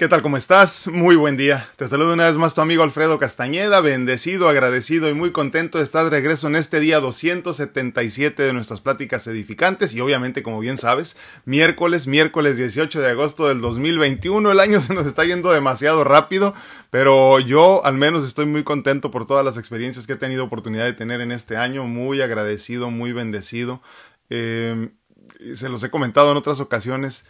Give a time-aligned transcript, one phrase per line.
[0.00, 0.22] ¿Qué tal?
[0.22, 0.88] ¿Cómo estás?
[0.88, 1.68] Muy buen día.
[1.76, 5.84] Te saludo una vez más tu amigo Alfredo Castañeda, bendecido, agradecido y muy contento de
[5.84, 10.78] estar de regreso en este día 277 de nuestras pláticas edificantes y obviamente, como bien
[10.78, 14.50] sabes, miércoles, miércoles 18 de agosto del 2021.
[14.50, 16.54] El año se nos está yendo demasiado rápido,
[16.88, 20.86] pero yo al menos estoy muy contento por todas las experiencias que he tenido oportunidad
[20.86, 23.82] de tener en este año, muy agradecido, muy bendecido.
[24.30, 24.92] Eh,
[25.54, 27.26] se los he comentado en otras ocasiones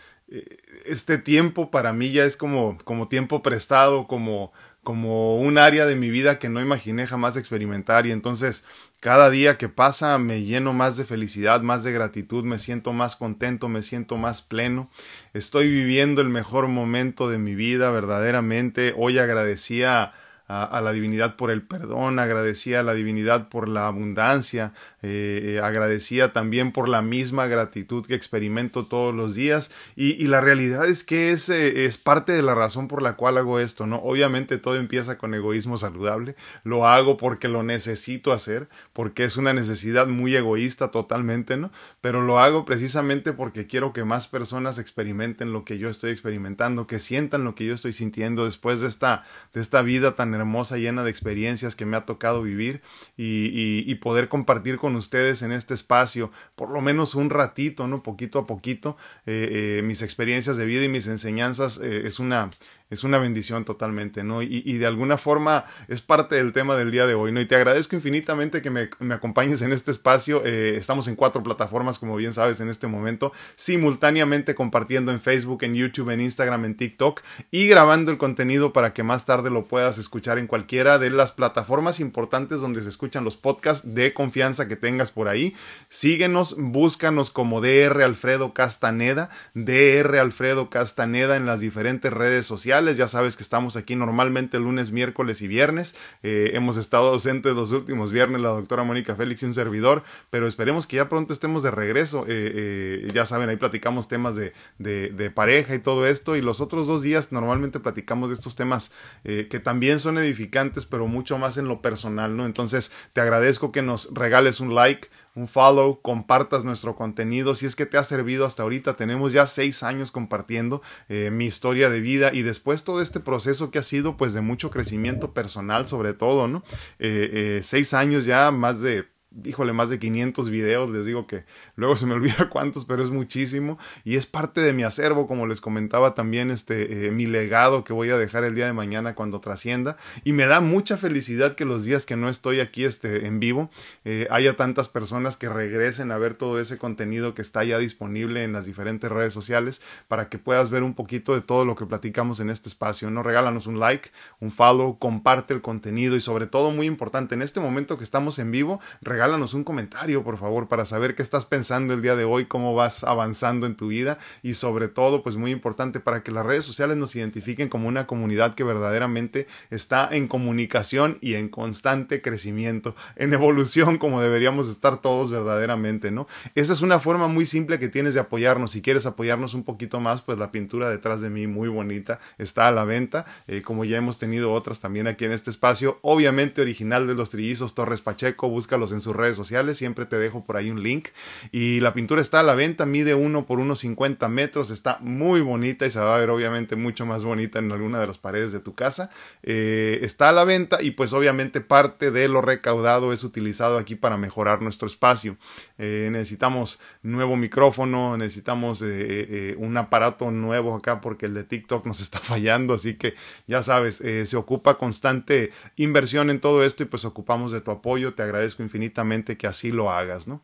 [0.84, 5.96] este tiempo para mí ya es como, como tiempo prestado, como, como un área de
[5.96, 8.06] mi vida que no imaginé jamás experimentar.
[8.06, 8.64] Y entonces
[9.00, 13.16] cada día que pasa me lleno más de felicidad, más de gratitud, me siento más
[13.16, 14.90] contento, me siento más pleno,
[15.34, 20.12] estoy viviendo el mejor momento de mi vida verdaderamente, hoy agradecía
[20.52, 24.72] a, la divinidad por el perdón, agradecía a la divinidad por la abundancia,
[25.02, 30.40] eh, eh, agradecía también por la misma gratitud que experimento todos los días y, la
[30.40, 33.86] realidad es que es, eh, es parte de la razón por la cual hago esto,
[33.86, 33.96] ¿no?
[33.96, 39.52] Obviamente todo empieza con egoísmo saludable, lo hago porque lo necesito hacer, porque es una
[39.52, 41.72] necesidad muy egoísta totalmente, ¿no?
[42.00, 46.86] Pero lo hago precisamente porque quiero que más personas experimenten lo que yo estoy experimentando,
[46.86, 50.76] que sientan lo que yo estoy sintiendo después de esta, de esta vida tan hermosa,
[50.76, 52.82] llena de experiencias que me ha tocado vivir
[53.16, 58.02] y, poder compartir con ustedes en este espacio, por lo menos un ratito, ¿no?
[58.02, 62.50] Poquito a poquito, eh, eh, mis experiencias de vida y mis enseñanzas eh, es una
[62.90, 64.42] es una bendición totalmente, ¿no?
[64.42, 67.40] Y, de alguna forma es parte del tema del día de hoy, ¿no?
[67.40, 70.42] Y te agradezco infinitamente que me, me acompañes en este espacio.
[70.44, 75.62] Eh, estamos en cuatro plataformas, como bien sabes, en este momento, simultáneamente compartiendo en Facebook,
[75.62, 79.66] en YouTube, en Instagram, en TikTok y grabando el contenido para que más tarde lo
[79.66, 84.66] puedas escuchar en cualquiera de las plataformas importantes donde se escuchan los podcasts de confianza
[84.66, 85.54] que tengas por ahí.
[85.90, 93.08] Síguenos, búscanos como DR Alfredo Castaneda, DR Alfredo Castaneda en las diferentes redes sociales ya
[93.08, 95.94] sabes que estamos aquí normalmente lunes, miércoles y viernes.
[96.22, 100.46] Eh, hemos estado ausentes los últimos viernes, la doctora Mónica Félix y un servidor, pero
[100.46, 102.24] esperemos que ya pronto estemos de regreso.
[102.26, 106.36] Eh, eh, ya saben, ahí platicamos temas de, de, pareja y todo esto.
[106.36, 111.06] Y los otros dos días normalmente platicamos de estos temas que también son edificantes, pero
[111.06, 112.46] mucho más en lo personal, ¿no?
[112.46, 115.08] Entonces, te agradezco que nos regales un like
[115.40, 117.54] un follow, compartas nuestro contenido.
[117.54, 121.46] Si es que te ha servido hasta ahorita, tenemos ya seis años compartiendo eh, mi
[121.46, 125.32] historia de vida y después todo este proceso que ha sido pues de mucho crecimiento
[125.32, 126.62] personal sobre todo, ¿no?
[126.98, 129.06] Eh, eh, seis años ya, más de
[129.44, 131.44] híjole, más de 500 videos, les digo que
[131.76, 135.46] luego se me olvida cuántos, pero es muchísimo y es parte de mi acervo, como
[135.46, 139.14] les comentaba también, este, eh, mi legado que voy a dejar el día de mañana
[139.14, 143.26] cuando trascienda y me da mucha felicidad que los días que no estoy aquí este,
[143.26, 143.70] en vivo
[144.04, 148.42] eh, haya tantas personas que regresen a ver todo ese contenido que está ya disponible
[148.42, 151.86] en las diferentes redes sociales para que puedas ver un poquito de todo lo que
[151.86, 153.22] platicamos en este espacio, ¿no?
[153.22, 154.10] Regálanos un like,
[154.40, 158.38] un follow, comparte el contenido y sobre todo muy importante, en este momento que estamos
[158.38, 162.24] en vivo, regálanos un comentario, por favor, para saber qué estás pensando el día de
[162.24, 166.32] hoy, cómo vas avanzando en tu vida y sobre todo, pues muy importante, para que
[166.32, 171.50] las redes sociales nos identifiquen como una comunidad que verdaderamente está en comunicación y en
[171.50, 176.26] constante crecimiento, en evolución como deberíamos estar todos verdaderamente, ¿no?
[176.54, 178.70] Esa es una forma muy simple que tienes de apoyarnos.
[178.70, 182.68] Si quieres apoyarnos un poquito más, pues la pintura detrás de mí, muy bonita, está
[182.68, 186.62] a la venta, eh, como ya hemos tenido otras también aquí en este espacio, obviamente
[186.62, 190.56] original de los trillizos Torres Pacheco, búscalos en su redes sociales, siempre te dejo por
[190.56, 191.08] ahí un link.
[191.52, 195.86] Y la pintura está a la venta, mide 1 por 1,50 metros, está muy bonita
[195.86, 198.60] y se va a ver obviamente mucho más bonita en alguna de las paredes de
[198.60, 199.10] tu casa.
[199.42, 203.94] Eh, está a la venta y pues obviamente parte de lo recaudado es utilizado aquí
[203.94, 205.36] para mejorar nuestro espacio.
[205.78, 212.00] Eh, necesitamos nuevo micrófono, necesitamos eh, un aparato nuevo acá porque el de TikTok nos
[212.02, 213.14] está fallando, así que
[213.46, 218.14] ya sabes, se ocupa constante inversión en todo esto y pues ocupamos de tu apoyo,
[218.14, 220.42] te agradezco infinitamente que así lo hagas, ¿no?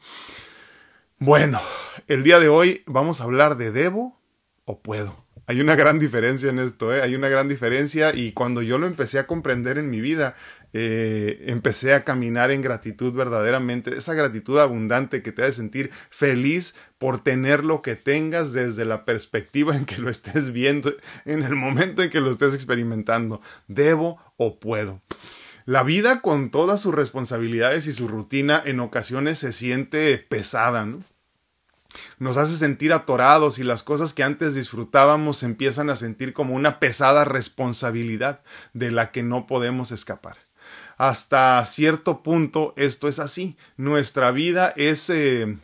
[1.18, 1.62] Bueno,
[2.08, 4.20] el día de hoy vamos a hablar de debo
[4.66, 5.24] o puedo.
[5.46, 7.00] Hay una gran diferencia en esto, ¿eh?
[7.00, 10.34] hay una gran diferencia y cuando yo lo empecé a comprender en mi vida,
[10.78, 16.74] eh, empecé a caminar en gratitud verdaderamente, esa gratitud abundante que te hace sentir feliz
[16.98, 20.92] por tener lo que tengas desde la perspectiva en que lo estés viendo,
[21.24, 23.40] en el momento en que lo estés experimentando.
[23.68, 25.00] ¿Debo o puedo?
[25.64, 31.02] La vida con todas sus responsabilidades y su rutina en ocasiones se siente pesada, ¿no?
[32.18, 36.54] Nos hace sentir atorados y las cosas que antes disfrutábamos se empiezan a sentir como
[36.54, 38.42] una pesada responsabilidad
[38.74, 40.36] de la que no podemos escapar.
[40.96, 43.56] Hasta cierto punto esto es así.
[43.76, 45.10] Nuestra vida es...
[45.10, 45.56] Eh,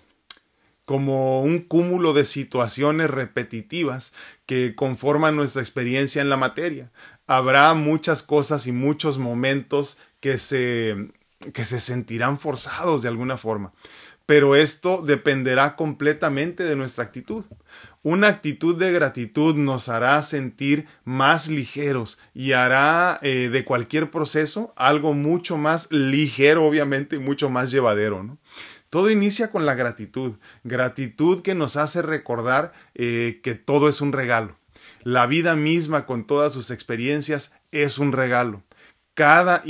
[0.84, 4.12] como un cúmulo de situaciones repetitivas
[4.46, 6.90] que conforman nuestra experiencia en la materia.
[7.26, 11.12] Habrá muchas cosas y muchos momentos que se,
[11.54, 13.72] que se sentirán forzados de alguna forma
[14.26, 17.44] pero esto dependerá completamente de nuestra actitud.
[18.04, 24.72] Una actitud de gratitud nos hará sentir más ligeros y hará eh, de cualquier proceso
[24.76, 28.24] algo mucho más ligero, obviamente, y mucho más llevadero.
[28.24, 28.38] ¿no?
[28.90, 30.32] Todo inicia con la gratitud,
[30.64, 34.58] gratitud que nos hace recordar eh, que todo es un regalo.
[35.04, 38.64] La vida misma con todas sus experiencias es un regalo.
[39.14, 39.62] Cada,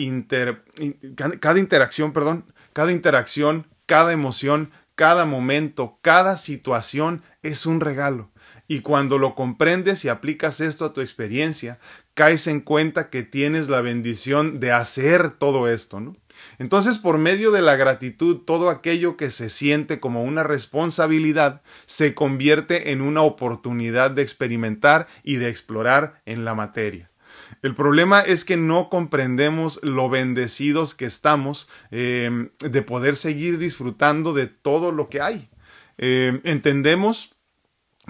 [1.40, 8.30] cada interacción, perdón, cada interacción cada emoción, cada momento, cada situación es un regalo.
[8.68, 11.78] Y cuando lo comprendes y aplicas esto a tu experiencia,
[12.14, 16.16] caes en cuenta que tienes la bendición de hacer todo esto, ¿no?
[16.58, 22.14] Entonces, por medio de la gratitud, todo aquello que se siente como una responsabilidad se
[22.14, 27.11] convierte en una oportunidad de experimentar y de explorar en la materia.
[27.60, 34.32] El problema es que no comprendemos lo bendecidos que estamos em, de poder seguir disfrutando
[34.32, 35.50] de todo lo que hay.
[35.98, 37.34] Em, entendemos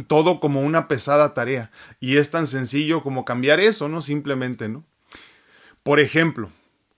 [0.06, 4.00] todo como una pesada tarea y es tan sencillo como cambiar eso, ¿no?
[4.00, 4.84] Simplemente, ¿no?
[5.82, 6.50] Por ejemplo,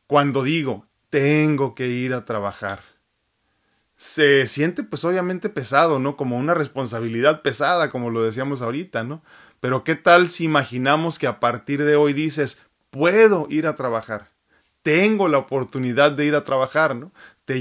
[0.06, 2.82] cuando digo tengo que ir a trabajar,
[3.97, 6.17] se siente pues obviamente pesado, ¿no?
[6.17, 9.23] Como una responsabilidad pesada, como lo decíamos ahorita, ¿no?
[9.64, 14.28] Pero ¿qué tal si imaginamos que a partir de hoy dices, puedo ir a trabajar?
[14.82, 17.12] Tengo la oportunidad de ir a trabajar, ¿no?
[17.46, 17.61] Te,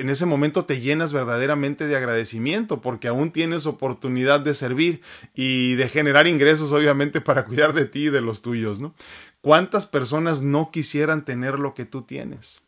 [0.00, 5.00] en ese momento te llenas verdaderamente de agradecimiento porque aún tienes oportunidad de servir
[5.34, 8.94] y de generar ingresos, obviamente, para cuidar de ti y de los tuyos, ¿no?
[9.40, 12.60] ¿Cuántas personas no quisieran tener lo que tú tienes?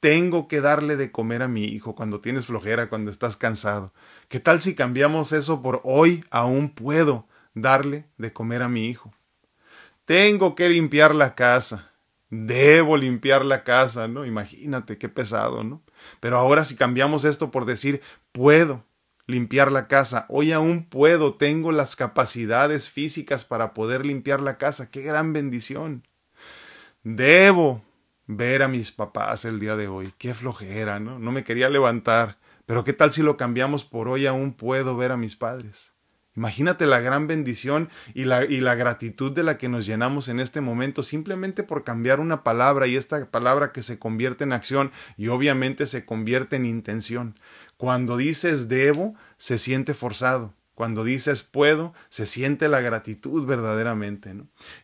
[0.00, 3.92] Tengo que darle de comer a mi hijo cuando tienes flojera, cuando estás cansado.
[4.28, 7.27] ¿Qué tal si cambiamos eso por hoy aún puedo?
[7.54, 9.12] Darle de comer a mi hijo.
[10.04, 11.90] Tengo que limpiar la casa.
[12.30, 14.26] Debo limpiar la casa, ¿no?
[14.26, 15.82] Imagínate qué pesado, ¿no?
[16.20, 18.02] Pero ahora si cambiamos esto por decir,
[18.32, 18.84] puedo
[19.28, 24.90] limpiar la casa, hoy aún puedo, tengo las capacidades físicas para poder limpiar la casa,
[24.90, 26.02] qué gran bendición.
[27.02, 27.82] Debo
[28.26, 31.18] ver a mis papás el día de hoy, qué flojera, ¿no?
[31.18, 35.12] No me quería levantar, pero qué tal si lo cambiamos por hoy aún puedo ver
[35.12, 35.92] a mis padres.
[36.38, 40.38] Imagínate la gran bendición y la, y la, gratitud de la que nos llenamos en
[40.38, 44.92] este momento simplemente por cambiar una palabra y esta palabra que se convierte en acción
[45.16, 47.34] y obviamente se convierte en intención.
[47.76, 50.54] Cuando dices debo, se siente forzado.
[50.76, 54.32] Cuando dices puedo, se siente la gratitud verdaderamente.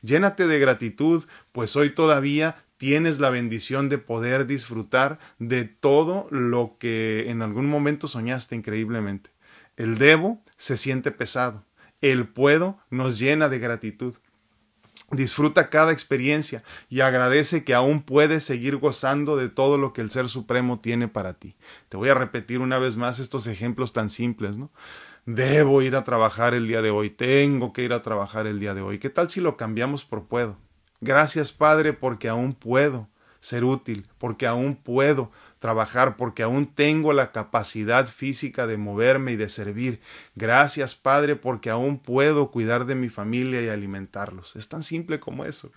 [0.02, 1.22] Llénate de gratitud,
[1.52, 7.66] pues hoy todavía tienes la bendición de poder disfrutar de todo lo que en algún
[7.66, 9.33] momento soñaste increíblemente.
[9.76, 11.64] El debo se siente pesado.
[12.00, 14.14] El puedo nos llena de gratitud.
[15.10, 20.10] Disfruta cada experiencia y agradece que aún puedes seguir gozando de todo lo que el
[20.10, 21.56] Ser Supremo tiene para ti.
[21.88, 24.70] Te voy a repetir una vez más estos ejemplos tan simples, ¿no?
[25.26, 28.74] Debo ir a trabajar el día de hoy, tengo que ir a trabajar el día
[28.74, 28.98] de hoy.
[28.98, 30.58] ¿Qué tal si lo cambiamos por puedo?
[31.00, 33.08] Gracias, Padre, porque aún puedo
[33.40, 35.30] ser útil, porque aún puedo
[35.64, 39.98] trabajar porque aún tengo la capacidad física de moverme y de servir.
[40.34, 44.56] Gracias, Padre, porque aún puedo cuidar de mi familia y alimentarlos.
[44.56, 45.72] Es tan simple como eso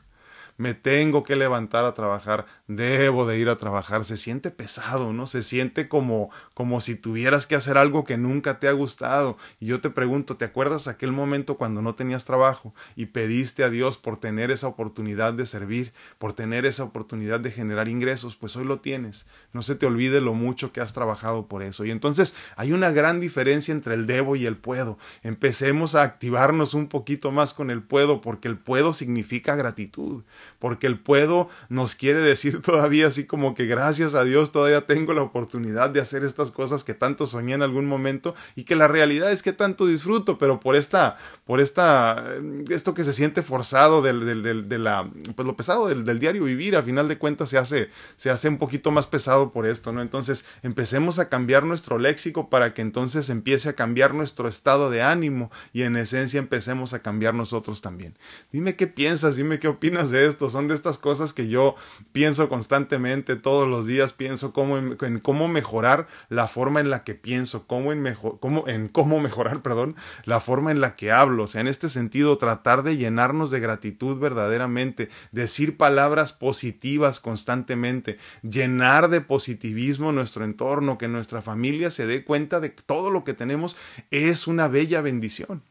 [0.58, 5.28] me tengo que levantar a trabajar, debo de ir a trabajar, se siente pesado, ¿no?
[5.28, 9.38] Se siente como, como si tuvieras que hacer algo que nunca te ha gustado.
[9.60, 13.70] Y yo te pregunto, ¿te acuerdas aquel momento cuando no tenías trabajo y pediste a
[13.70, 18.36] Dios por tener esa oportunidad de servir, por tener esa oportunidad de generar ingresos?
[18.36, 19.28] Pues hoy lo tienes.
[19.54, 21.86] No se te olvide lo mucho que has trabajado por eso.
[21.86, 24.98] Y entonces hay una gran diferencia entre el debo y el puedo.
[25.22, 30.24] Empecemos a activarnos un poquito más con el puedo, porque el puedo significa gratitud
[30.60, 35.13] porque el puedo nos quiere decir todavía así como que gracias a Dios todavía tengo
[35.13, 38.88] la oportunidad de hacer estas cosas que tanto soñé en algún momento y que la
[38.88, 43.42] realidad es que tanto disfruto, pero por esta, por esta, eh, esto que se siente
[43.42, 47.18] forzado del, del, de la, pues lo pesado del, del, diario vivir, a final de
[47.18, 50.01] cuentas se hace, se hace un poquito más pesado por esto, ¿no?
[50.01, 55.01] Entonces empecemos a cambiar nuestro léxico para que entonces empiece a cambiar nuestro estado de
[55.01, 58.16] ánimo y en esencia empecemos a cambiar nosotros también.
[58.51, 61.75] Dime qué piensas, dime qué opinas de esto son de estas cosas que yo
[62.12, 67.15] pienso constantemente, todos los días pienso cómo, en, cómo mejorar la forma en la que
[67.15, 71.48] pienso, cómo en, cómo, en cómo mejorar, perdón, la forma en la que hablo o
[71.48, 79.10] sea, en este sentido, tratar de llenarnos de gratitud verdaderamente, decir palabras positivas constantemente, llenar
[79.10, 83.77] de positivismo nuestro entorno, que nuestra familia se dé cuenta de todo lo que tenemos
[84.12, 85.63] es una bella bendición.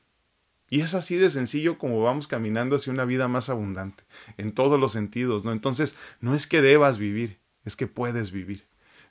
[0.69, 4.05] Y es así de sencillo como vamos caminando hacia una vida más abundante,
[4.37, 5.53] en todos los sentidos, ¿no?
[5.53, 8.65] Entonces, no es que debas vivir, es que puedes vivir.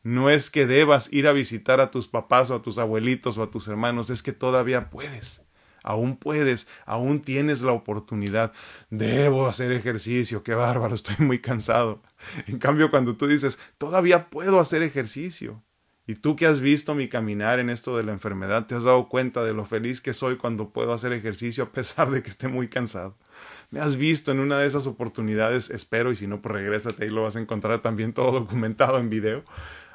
[0.04, 3.44] No es que debas ir a visitar a tus papás o a tus abuelitos o
[3.44, 5.42] a tus hermanos, es que todavía puedes.
[5.82, 8.54] Aún puedes, aún tienes la oportunidad.
[8.90, 12.02] Debo hacer ejercicio, qué bárbaro, estoy muy cansado.
[12.48, 15.64] En cambio, cuando tú dices, todavía puedo hacer ejercicio,
[16.08, 19.10] y tú que has visto mi caminar en esto de la enfermedad, te has dado
[19.10, 22.48] cuenta de lo feliz que soy cuando puedo hacer ejercicio a pesar de que esté
[22.48, 23.16] muy cansado.
[23.72, 27.10] Me has visto en una de esas oportunidades, espero, y si no, pues regrésate y
[27.10, 29.44] lo vas a encontrar también todo documentado en video.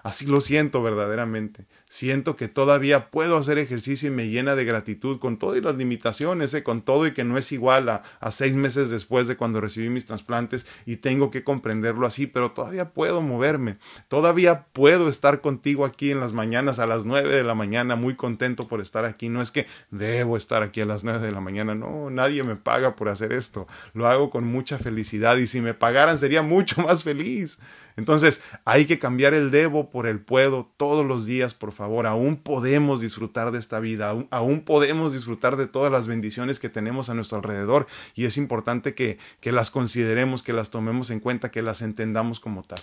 [0.02, 1.66] Así lo siento verdaderamente.
[1.92, 5.74] Siento que todavía puedo hacer ejercicio y me llena de gratitud con todo y las
[5.74, 6.62] limitaciones, ¿eh?
[6.62, 9.88] con todo y que no es igual a, a seis meses después de cuando recibí
[9.88, 13.74] mis trasplantes y tengo que comprenderlo así, pero todavía puedo moverme,
[14.06, 18.14] todavía puedo estar contigo aquí en las mañanas a las nueve de la mañana, muy
[18.14, 19.28] contento por estar aquí.
[19.28, 22.54] No es que debo estar aquí a las nueve de la mañana, no, nadie me
[22.54, 23.66] paga por hacer esto.
[23.94, 27.58] Lo hago con mucha felicidad y si me pagaran sería mucho más feliz.
[27.96, 31.79] Entonces hay que cambiar el debo por el puedo todos los días, por favor.
[31.80, 37.10] Aún podemos disfrutar de esta vida, aún, podemos disfrutar de todas las bendiciones que tenemos
[37.10, 41.50] a nuestro alrededor y es importante que, que las consideremos, que las tomemos en cuenta,
[41.50, 42.80] que las entendamos como tal.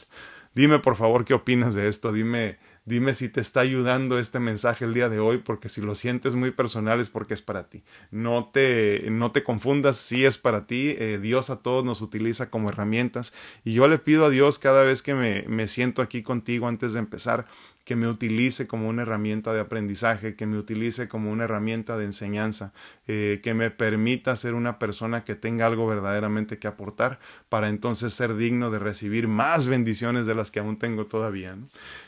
[0.56, 4.86] Dime por favor qué opinas de esto, dime Dime si te está ayudando este mensaje
[4.86, 7.84] el día de hoy, porque si lo sientes muy personal es porque es para ti.
[8.12, 10.96] No te, no te confundas si es para ti.
[10.98, 13.34] Eh, Dios a todos nos utiliza como herramientas.
[13.66, 16.94] Y yo le pido a Dios cada vez que me, me siento aquí contigo antes
[16.94, 17.46] de empezar,
[17.88, 22.04] que me utilice como una herramienta de aprendizaje, que me utilice como una herramienta de
[22.04, 22.74] enseñanza,
[23.08, 28.14] eh, que me permita ser una persona que tenga algo verdaderamente que aportar para entonces
[28.14, 31.56] ser digno de recibir más bendiciones de las que aún tengo todavía.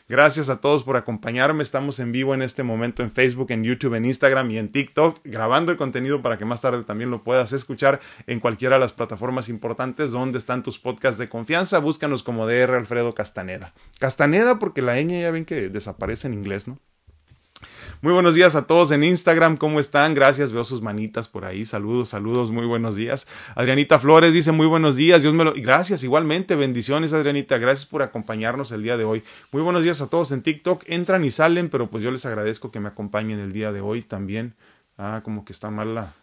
[0.10, 1.64] Gracias a todos por acompañarme.
[1.64, 5.22] Estamos en vivo en este momento en Facebook, en YouTube, en Instagram y en TikTok,
[5.24, 8.92] grabando el contenido para que más tarde también lo puedas escuchar en cualquiera de las
[8.92, 11.80] plataformas importantes donde están tus podcasts de confianza.
[11.80, 13.72] Búscanos como DR Alfredo Castaneda.
[13.98, 16.80] Castaneda porque la ñ ya ven que desaparece en inglés, ¿no?
[18.02, 20.14] Muy buenos días a todos en Instagram, ¿cómo están?
[20.14, 21.66] Gracias, veo sus manitas por ahí.
[21.66, 23.28] Saludos, saludos, muy buenos días.
[23.56, 25.54] Adrianita Flores dice muy buenos días, Dios me lo...
[25.54, 29.24] Gracias, igualmente, bendiciones Adrianita, gracias por acompañarnos el día de hoy.
[29.52, 32.72] Muy buenos días a todos en TikTok, entran y salen, pero pues yo les agradezco
[32.72, 34.54] que me acompañen el día de hoy también.
[34.98, 36.14] Ah, como que está mal la,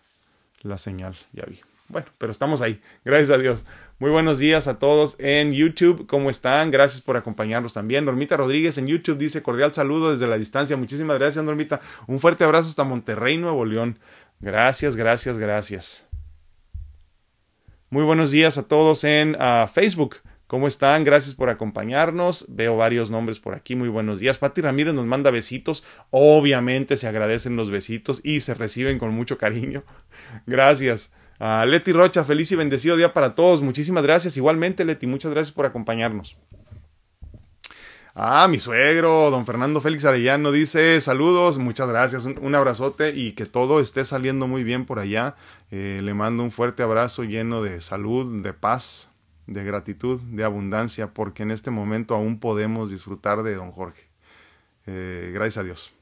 [0.63, 1.61] la señal, ya vi.
[1.89, 3.65] Bueno, pero estamos ahí, gracias a Dios.
[3.99, 6.71] Muy buenos días a todos en YouTube, ¿cómo están?
[6.71, 8.05] Gracias por acompañarnos también.
[8.05, 10.77] Normita Rodríguez en YouTube dice cordial saludo desde la distancia.
[10.77, 11.81] Muchísimas gracias, Normita.
[12.09, 13.99] Un fuerte abrazo hasta Monterrey, Nuevo León.
[14.41, 16.07] Gracias, gracias, gracias.
[17.89, 20.17] Muy buenos días a todos en ah, Facebook.
[20.49, 21.05] ¿Cómo están?
[21.05, 22.47] Gracias por acompañarnos.
[22.49, 23.77] Veo varios nombres por aquí.
[23.77, 24.39] Muy buenos días.
[24.39, 25.85] Pati Ramírez nos manda besitos.
[26.11, 29.85] Obviamente se agradecen los besitos y se reciben con mucho cariño.
[30.47, 31.13] Gracias.
[31.39, 33.63] A Leti Rocha, feliz y bendecido día para todos.
[33.63, 34.37] Muchísimas gracias.
[34.37, 36.37] Igualmente, Leti, muchas gracias por acompañarnos.
[38.19, 43.45] Ah, mi suegro, don Fernando Félix Arellano, dice saludos, muchas gracias, un, abrazote y que
[43.45, 45.37] todo esté saliendo muy bien por allá.
[45.71, 49.11] Eh, le mando un fuerte abrazo lleno de salud, de paz,
[49.47, 54.09] de gratitud, de abundancia, porque en este momento aún podemos disfrutar de don Jorge.
[54.87, 55.96] Eh, gracias a Dios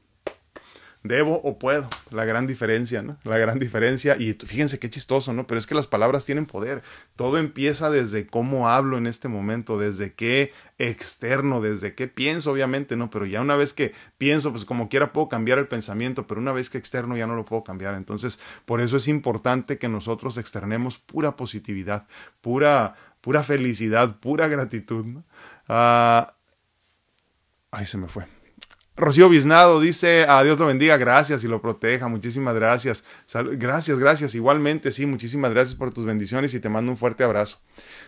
[1.07, 1.87] debo o puedo.
[2.09, 3.17] La gran diferencia, ¿no?
[3.23, 4.17] La gran diferencia.
[4.17, 5.45] Y fíjense qué chistoso, ¿no?
[5.47, 6.81] Pero es que las palabras tienen poder.
[7.15, 12.95] Todo empieza desde cómo hablo en este momento, desde qué externo, desde qué pienso, obviamente,
[12.95, 13.09] ¿no?
[13.09, 16.51] Pero ya una vez que pienso, pues como quiera puedo cambiar el pensamiento, pero una
[16.51, 17.93] vez que externo ya no lo puedo cambiar.
[17.95, 22.07] Entonces, por eso es importante que nosotros externemos pura positividad,
[22.41, 25.23] pura, pura felicidad, pura gratitud, ¿no?
[25.67, 26.35] Ah,
[27.71, 28.25] ay, se me fue.
[28.97, 33.03] Rocío Biznado dice, a Dios lo bendiga, gracias y lo proteja, muchísimas gracias.
[33.57, 37.59] gracias, gracias, igualmente, sí, muchísimas gracias por tus bendiciones y te mando un fuerte abrazo.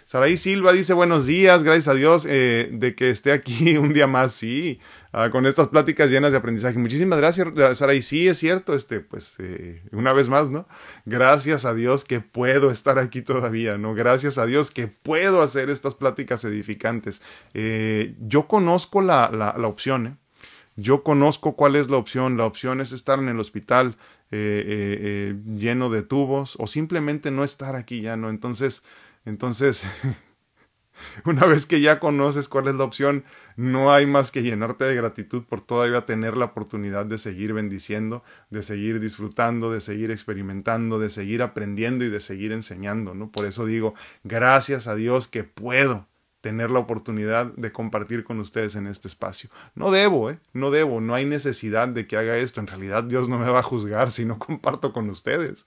[0.05, 4.07] Saraí Silva dice, buenos días, gracias a Dios eh, de que esté aquí un día
[4.07, 4.79] más, sí,
[5.11, 6.79] ah, con estas pláticas llenas de aprendizaje.
[6.79, 10.69] Muchísimas gracias, Saraí, sí, es cierto, este, pues, eh, una vez más, ¿no?
[11.03, 13.93] Gracias a Dios que puedo estar aquí todavía, ¿no?
[13.93, 17.21] Gracias a Dios que puedo hacer estas pláticas edificantes.
[17.53, 20.26] Eh, yo conozco la, la, la opción, ¿eh?
[20.77, 22.37] Yo conozco cuál es la opción.
[22.37, 23.97] La opción es estar en el hospital
[24.31, 28.29] eh, eh, eh, lleno de tubos o simplemente no estar aquí ya, ¿no?
[28.29, 28.83] Entonces,
[29.25, 29.85] entonces,
[31.25, 33.23] Una vez que ya conoces cuál es la opción,
[33.55, 38.23] no hay más que llenarte de gratitud por todavía tener la oportunidad de seguir bendiciendo,
[38.49, 43.31] de seguir disfrutando, de seguir experimentando, de seguir aprendiendo y de seguir enseñando, ¿no?
[43.31, 43.93] Por eso digo,
[44.23, 46.07] gracias a Dios que puedo
[46.47, 49.49] tener la oportunidad de compartir con ustedes en este espacio.
[49.75, 50.39] No debo, ¿eh?
[50.53, 52.61] No debo, no hay necesidad de que haga esto.
[52.61, 55.65] En realidad Dios no me va a juzgar si no comparto con ustedes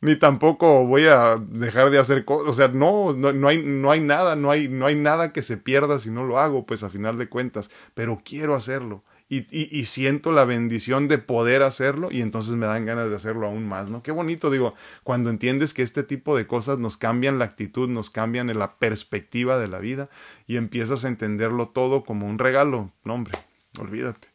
[0.00, 2.48] ni tampoco voy a dejar de hacer cosas.
[2.48, 5.56] O sea, no, no, hay, no hay nada, no hay, no hay nada que se
[5.56, 9.02] pierda si no lo hago, pues a final de cuentas, pero quiero hacerlo.
[9.30, 13.68] Y, siento la bendición de poder hacerlo y entonces me dan ganas de hacerlo aún
[13.68, 14.02] más, ¿no?
[14.02, 18.08] Qué bonito, digo, cuando entiendes que este tipo de cosas nos cambian la actitud, nos
[18.08, 20.08] cambian la perspectiva de la vida
[20.46, 23.38] y empiezas a entenderlo todo como un regalo, no hombre,
[23.78, 24.28] olvídate.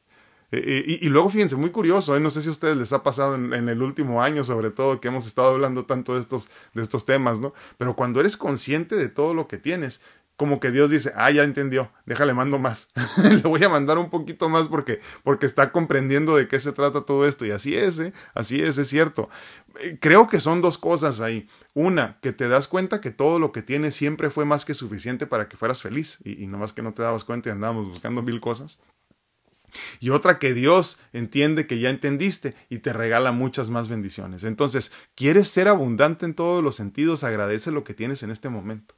[0.51, 2.19] Eh, y, y, luego fíjense, muy curioso, ¿eh?
[2.19, 5.01] no sé si a ustedes les ha pasado en, en, el último año, sobre todo,
[5.01, 7.55] que hemos estado hablando tanto de estos, de estos temas, ¿no?
[7.79, 10.01] Pero cuando eres consciente de todo lo que tienes,
[10.43, 12.91] como que Dios dice, ah, ya entendió, déjale mando más.
[13.31, 17.05] Le voy a mandar un poquito más porque, porque está comprendiendo de qué se trata
[17.05, 17.45] todo esto.
[17.45, 18.11] Y así es, ¿eh?
[18.33, 19.29] así es, es cierto.
[19.79, 21.47] Eh, creo que son dos cosas ahí.
[21.73, 25.27] Una, que te das cuenta que todo lo que tienes siempre fue más que suficiente
[25.27, 26.17] para que fueras feliz.
[26.25, 28.81] Y, y nomás que no te dabas cuenta y andábamos buscando mil cosas.
[30.01, 34.43] Y otra que Dios entiende que ya entendiste y te regala muchas más bendiciones.
[34.43, 37.23] Entonces, ¿quieres ser abundante en todos los sentidos?
[37.23, 38.93] Agradece lo que tienes en este momento.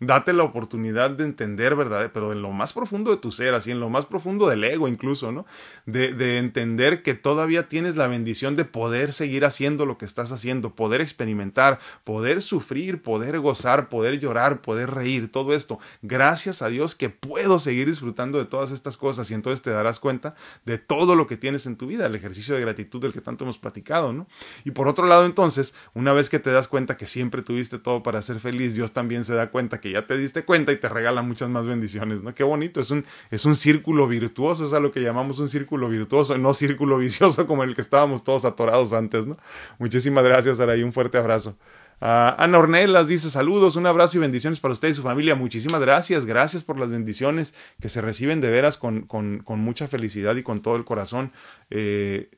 [0.00, 2.10] Date la oportunidad de entender, ¿verdad?
[2.14, 4.86] Pero en lo más profundo de tu ser, así en lo más profundo del ego
[4.86, 5.44] incluso, ¿no?
[5.86, 10.30] De, de, entender que todavía tienes la bendición de poder seguir haciendo lo que estás
[10.30, 15.80] haciendo, poder experimentar, poder sufrir, poder gozar, poder llorar, poder reír, todo esto.
[16.02, 19.98] Gracias a Dios que puedo seguir disfrutando de todas estas cosas y entonces te darás
[19.98, 23.20] cuenta de todo lo que tienes en tu vida, el ejercicio de gratitud del que
[23.20, 24.28] tanto hemos platicado, ¿no?
[24.64, 28.04] Y por otro lado, entonces, una vez que te das cuenta que siempre tuviste todo
[28.04, 30.88] para ser feliz, Dios también se da cuenta que ya te diste cuenta y te
[30.88, 32.34] regala muchas más bendiciones, ¿no?
[32.34, 35.88] Qué bonito, es un, es un círculo virtuoso, es a lo que llamamos un círculo
[35.88, 39.36] virtuoso, no círculo vicioso como el que estábamos todos atorados antes, ¿no?
[39.78, 41.56] Muchísimas gracias, Araí, un fuerte abrazo.
[42.00, 45.34] Uh, Ana Ornelas dice saludos, un abrazo y bendiciones para usted y su familia.
[45.34, 50.36] Muchísimas gracias, gracias por las bendiciones que se reciben de veras con, con, mucha felicidad
[50.36, 51.32] y con todo el corazón.
[51.70, 52.30] Eh,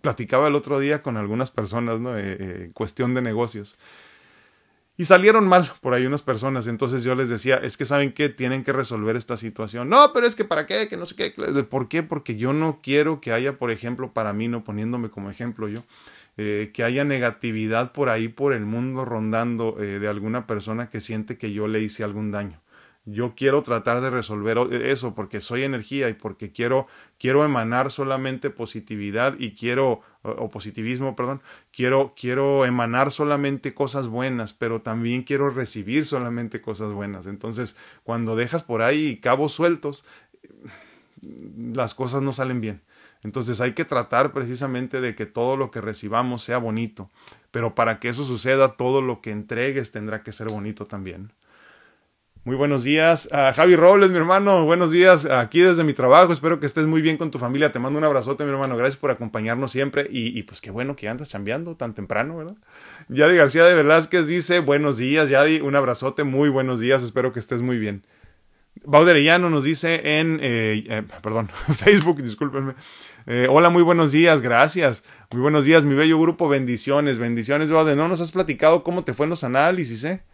[0.00, 2.16] platicaba el otro día con algunas personas, ¿no?
[2.16, 3.78] Eh, eh, cuestión de negocios.
[4.96, 6.66] Y salieron mal por ahí unas personas.
[6.66, 9.88] Entonces yo les decía, es que saben que tienen que resolver esta situación.
[9.88, 11.32] No, pero es que para qué, que no sé qué.
[11.68, 12.02] ¿Por qué?
[12.02, 15.82] Porque yo no quiero que haya, por ejemplo, para mí, no poniéndome como ejemplo yo,
[16.36, 21.00] eh, que haya negatividad por ahí, por el mundo rondando eh, de alguna persona que
[21.00, 22.60] siente que yo le hice algún daño
[23.04, 26.86] yo quiero tratar de resolver eso porque soy energía y porque quiero
[27.18, 31.40] quiero emanar solamente positividad y quiero o positivismo, perdón,
[31.72, 37.26] quiero quiero emanar solamente cosas buenas, pero también quiero recibir solamente cosas buenas.
[37.26, 40.04] Entonces, cuando dejas por ahí cabos sueltos,
[41.20, 42.82] las cosas no salen bien.
[43.22, 47.10] Entonces hay que tratar precisamente de que todo lo que recibamos sea bonito,
[47.52, 51.32] pero para que eso suceda, todo lo que entregues tendrá que ser bonito también.
[52.44, 53.28] Muy buenos días.
[53.30, 55.26] a Javi Robles, mi hermano, buenos días.
[55.26, 56.32] Aquí desde mi trabajo.
[56.32, 57.70] Espero que estés muy bien con tu familia.
[57.70, 58.76] Te mando un abrazote, mi hermano.
[58.76, 60.08] Gracias por acompañarnos siempre.
[60.10, 62.56] Y, pues qué bueno que andas chambeando tan temprano, ¿verdad?
[63.08, 65.60] Yadi García de Velázquez dice, buenos días, Yadi.
[65.60, 67.04] Un abrazote, muy buenos días.
[67.04, 68.04] Espero que estés muy bien.
[68.84, 72.74] Bauderellano nos dice en, eh, eh, perdón, Facebook, discúlpenme.
[73.26, 75.04] Eh, hola, muy buenos días, gracias.
[75.30, 76.48] Muy buenos días, mi bello grupo.
[76.48, 77.96] Bendiciones, bendiciones, Bauder.
[77.96, 80.24] No nos has platicado cómo te fue en los análisis, ¿eh?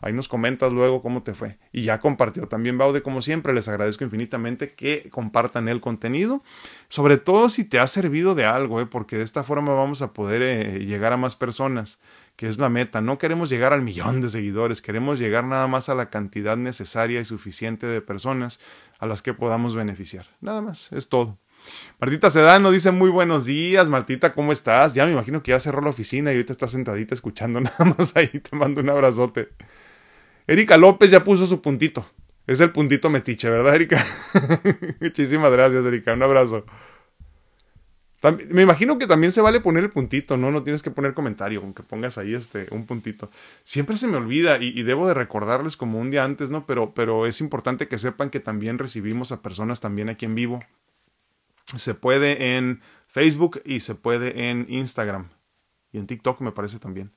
[0.00, 1.58] Ahí nos comentas luego cómo te fue.
[1.72, 3.54] Y ya compartió también Baude, como siempre.
[3.54, 6.42] Les agradezco infinitamente que compartan el contenido.
[6.88, 8.86] Sobre todo si te ha servido de algo, ¿eh?
[8.86, 12.00] porque de esta forma vamos a poder eh, llegar a más personas,
[12.36, 13.00] que es la meta.
[13.00, 17.20] No queremos llegar al millón de seguidores, queremos llegar nada más a la cantidad necesaria
[17.20, 18.60] y suficiente de personas
[18.98, 20.26] a las que podamos beneficiar.
[20.42, 21.38] Nada más, es todo.
[21.98, 23.88] Martita Sedano dice muy buenos días.
[23.88, 24.94] Martita, ¿cómo estás?
[24.94, 28.14] Ya me imagino que ya cerró la oficina y ahorita estás sentadita escuchando nada más
[28.16, 28.28] ahí.
[28.28, 29.48] Te mando un abrazote.
[30.46, 32.06] Erika López ya puso su puntito.
[32.46, 34.04] Es el puntito metiche, ¿verdad, Erika?
[35.00, 36.12] Muchísimas gracias, Erika.
[36.12, 36.66] Un abrazo.
[38.50, 40.50] me imagino que también se vale poner el puntito, ¿no?
[40.50, 43.30] No tienes que poner comentario, aunque pongas ahí este, un puntito.
[43.64, 46.66] Siempre se me olvida y, debo de recordarles como un día antes, ¿no?
[46.66, 50.60] Pero, pero es importante que sepan que también recibimos a personas también aquí en vivo.
[51.76, 55.30] Se puede en Facebook y se puede en Instagram.
[55.92, 57.10] Y en TikTok me parece también.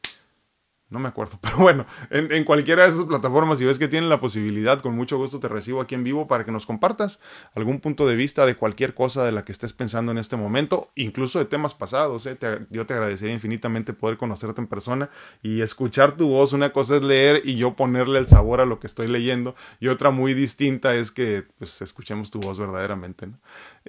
[0.89, 4.21] No me acuerdo, pero bueno, en, cualquiera de esas plataformas, si ves que tienen la
[4.21, 7.19] posibilidad, con mucho gusto te recibo aquí en vivo para que nos compartas
[7.55, 10.89] algún punto de vista de cualquier cosa de la que estés pensando en este momento,
[10.95, 12.25] incluso de temas pasados.
[12.25, 12.37] ¿eh?
[12.69, 15.09] yo te agradecería infinitamente poder conocerte en persona
[15.43, 16.53] y escuchar tu voz.
[16.53, 19.89] Una cosa es leer y yo ponerle el sabor a lo que estoy leyendo, y
[19.89, 23.27] otra muy distinta es que pues, escuchemos tu voz verdaderamente.
[23.27, 23.39] ¿no?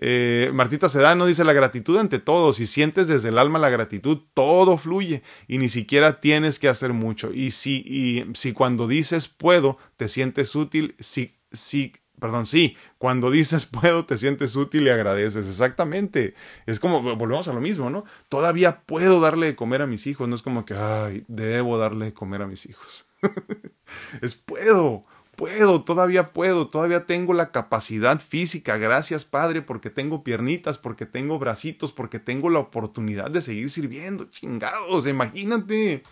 [0.01, 2.53] Eh, Martita Sedano dice la gratitud ante todo.
[2.53, 6.93] Si sientes desde el alma la gratitud, todo fluye y ni siquiera tienes que hacer
[6.93, 7.33] mucho.
[7.33, 13.31] Y si, y si cuando dices puedo, te sientes útil, si, si, perdón, sí, cuando
[13.31, 15.49] dices puedo, te sientes útil y agradeces.
[15.49, 16.35] Exactamente.
[16.67, 18.05] Es como, volvemos a lo mismo, ¿no?
[18.29, 20.29] Todavía puedo darle de comer a mis hijos.
[20.29, 23.07] No es como que, ay, debo darle de comer a mis hijos.
[24.23, 25.05] es puedo
[25.39, 31.39] puedo, todavía puedo, todavía tengo la capacidad física, gracias Padre, porque tengo piernitas, porque tengo
[31.39, 36.03] bracitos, porque tengo la oportunidad de seguir sirviendo, chingados, imagínate.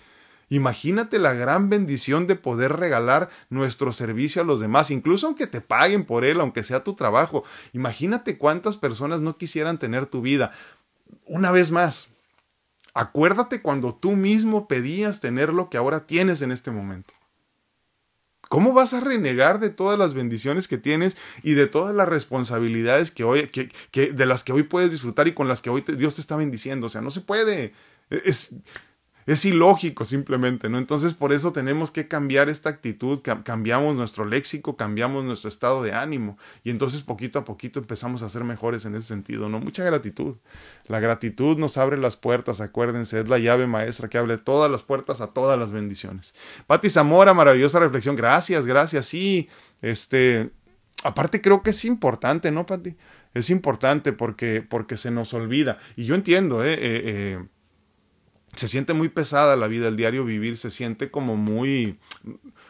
[0.48, 5.60] Imagínate la gran bendición de poder regalar nuestro servicio a los demás, incluso aunque te
[5.60, 7.42] paguen por él, aunque sea tu trabajo.
[7.72, 10.52] Imagínate cuántas personas no quisieran tener tu vida.
[11.26, 12.10] Una vez más,
[12.94, 17.15] acuérdate cuando tú mismo pedías tener lo que ahora tienes en este momento.
[18.48, 23.10] ¿Cómo vas a renegar de todas las bendiciones que tienes y de todas las responsabilidades
[23.10, 25.84] que hoy, que, que de las que hoy puedes disfrutar y con las que hoy
[25.96, 26.86] Dios te está bendiciendo?
[26.86, 27.72] O sea, no se puede.
[28.10, 28.54] Es,
[29.26, 30.78] es ilógico simplemente, ¿no?
[30.78, 35.92] Entonces por eso tenemos que cambiar esta actitud, cambiamos nuestro léxico, cambiamos nuestro estado de
[35.92, 39.58] ánimo y entonces poquito a poquito empezamos a ser mejores en ese sentido, ¿no?
[39.58, 40.36] Mucha gratitud.
[40.86, 44.84] La gratitud nos abre las puertas, acuérdense, es la llave maestra que abre todas las
[44.84, 46.32] puertas a todas las bendiciones.
[46.68, 49.48] Pati Zamora, maravillosa reflexión, gracias, gracias, sí,
[49.82, 50.50] este,
[51.02, 52.94] aparte creo que es importante, ¿no, Pati?
[53.34, 55.78] Es importante porque, porque se nos olvida.
[55.96, 56.74] Y yo entiendo, ¿eh?
[56.74, 57.44] eh, eh
[58.56, 61.98] se siente muy pesada la vida, el diario vivir, se siente como muy,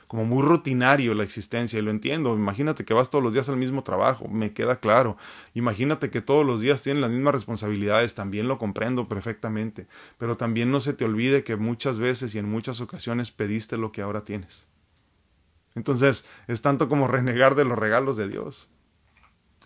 [0.06, 2.34] como muy rutinario la existencia, y lo entiendo.
[2.34, 5.16] Imagínate que vas todos los días al mismo trabajo, me queda claro.
[5.54, 9.86] Imagínate que todos los días tienen las mismas responsabilidades, también lo comprendo perfectamente.
[10.18, 13.92] Pero también no se te olvide que muchas veces y en muchas ocasiones pediste lo
[13.92, 14.66] que ahora tienes.
[15.74, 18.68] Entonces, es tanto como renegar de los regalos de Dios.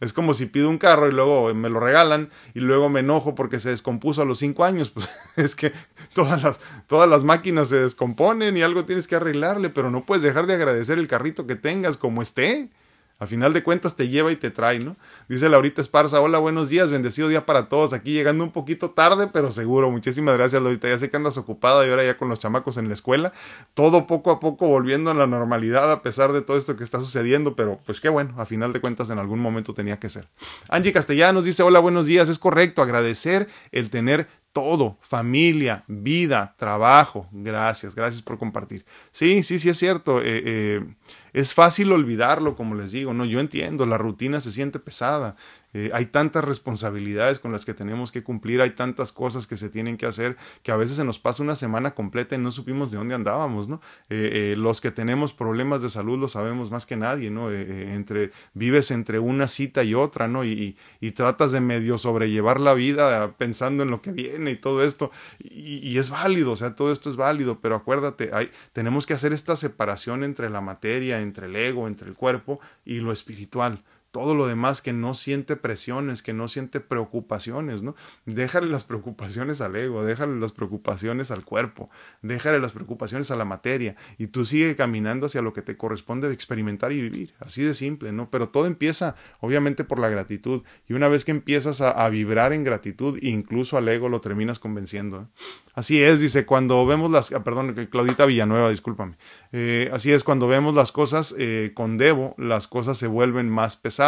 [0.01, 3.35] Es como si pido un carro y luego me lo regalan y luego me enojo
[3.35, 4.91] porque se descompuso a los cinco años.
[5.01, 5.73] Pues es que
[6.15, 10.23] todas las, todas las máquinas se descomponen y algo tienes que arreglarle, pero no puedes
[10.23, 12.71] dejar de agradecer el carrito que tengas como esté.
[13.21, 14.97] A final de cuentas te lleva y te trae, ¿no?
[15.29, 17.93] Dice Laurita Esparza, hola, buenos días, bendecido día para todos.
[17.93, 19.91] Aquí llegando un poquito tarde, pero seguro.
[19.91, 20.89] Muchísimas gracias, Laurita.
[20.89, 23.31] Ya sé que andas ocupada y ahora ya con los chamacos en la escuela.
[23.75, 26.99] Todo poco a poco volviendo a la normalidad a pesar de todo esto que está
[26.99, 30.27] sucediendo, pero pues qué bueno, a final de cuentas en algún momento tenía que ser.
[30.71, 32.31] Angie Castellanos dice, hola, buenos días.
[32.31, 37.29] Es correcto, agradecer el tener todo, familia, vida, trabajo.
[37.33, 38.85] Gracias, gracias por compartir.
[39.13, 40.21] Sí, sí, sí es cierto.
[40.21, 40.95] Eh, eh,
[41.33, 45.37] es fácil olvidarlo, como les digo, no, yo entiendo, la rutina se siente pesada,
[45.73, 49.69] eh, hay tantas responsabilidades con las que tenemos que cumplir, hay tantas cosas que se
[49.69, 52.91] tienen que hacer que a veces se nos pasa una semana completa y no supimos
[52.91, 53.81] de dónde andábamos, ¿no?
[54.09, 57.51] Eh, eh, los que tenemos problemas de salud lo sabemos más que nadie, ¿no?
[57.51, 60.45] entre, vives entre una cita y otra, ¿no?
[60.45, 60.77] Y,
[61.15, 65.79] tratas de medio sobrellevar la vida pensando en lo que viene y todo esto, y,
[65.87, 69.33] y, es válido, o sea, todo esto es válido, pero acuérdate, hay, tenemos que hacer
[69.35, 74.35] esta separación entre la materia, entre el ego, entre el cuerpo y lo espiritual todo
[74.35, 77.95] lo demás que no siente presiones, que no siente preocupaciones, ¿no?
[78.27, 83.45] Déjale las preocupaciones al ego, déjale las preocupaciones al cuerpo, déjale las preocupaciones a la
[83.45, 87.63] materia y tú sigue caminando hacia lo que te corresponde de experimentar y vivir, así
[87.63, 88.31] de simple, ¿no?
[88.31, 92.65] Pero todo empieza obviamente por la gratitud y una vez que empiezas a, vibrar en
[92.65, 95.21] gratitud, incluso al ego lo terminas convenciendo.
[95.21, 95.43] ¿eh?
[95.75, 99.17] Así es, dice, cuando vemos las, ah, perdón, Claudita Villanueva, discúlpame,
[99.53, 103.77] eh, así es, cuando vemos las cosas eh, con Debo, las cosas se vuelven más
[103.77, 104.00] pesadas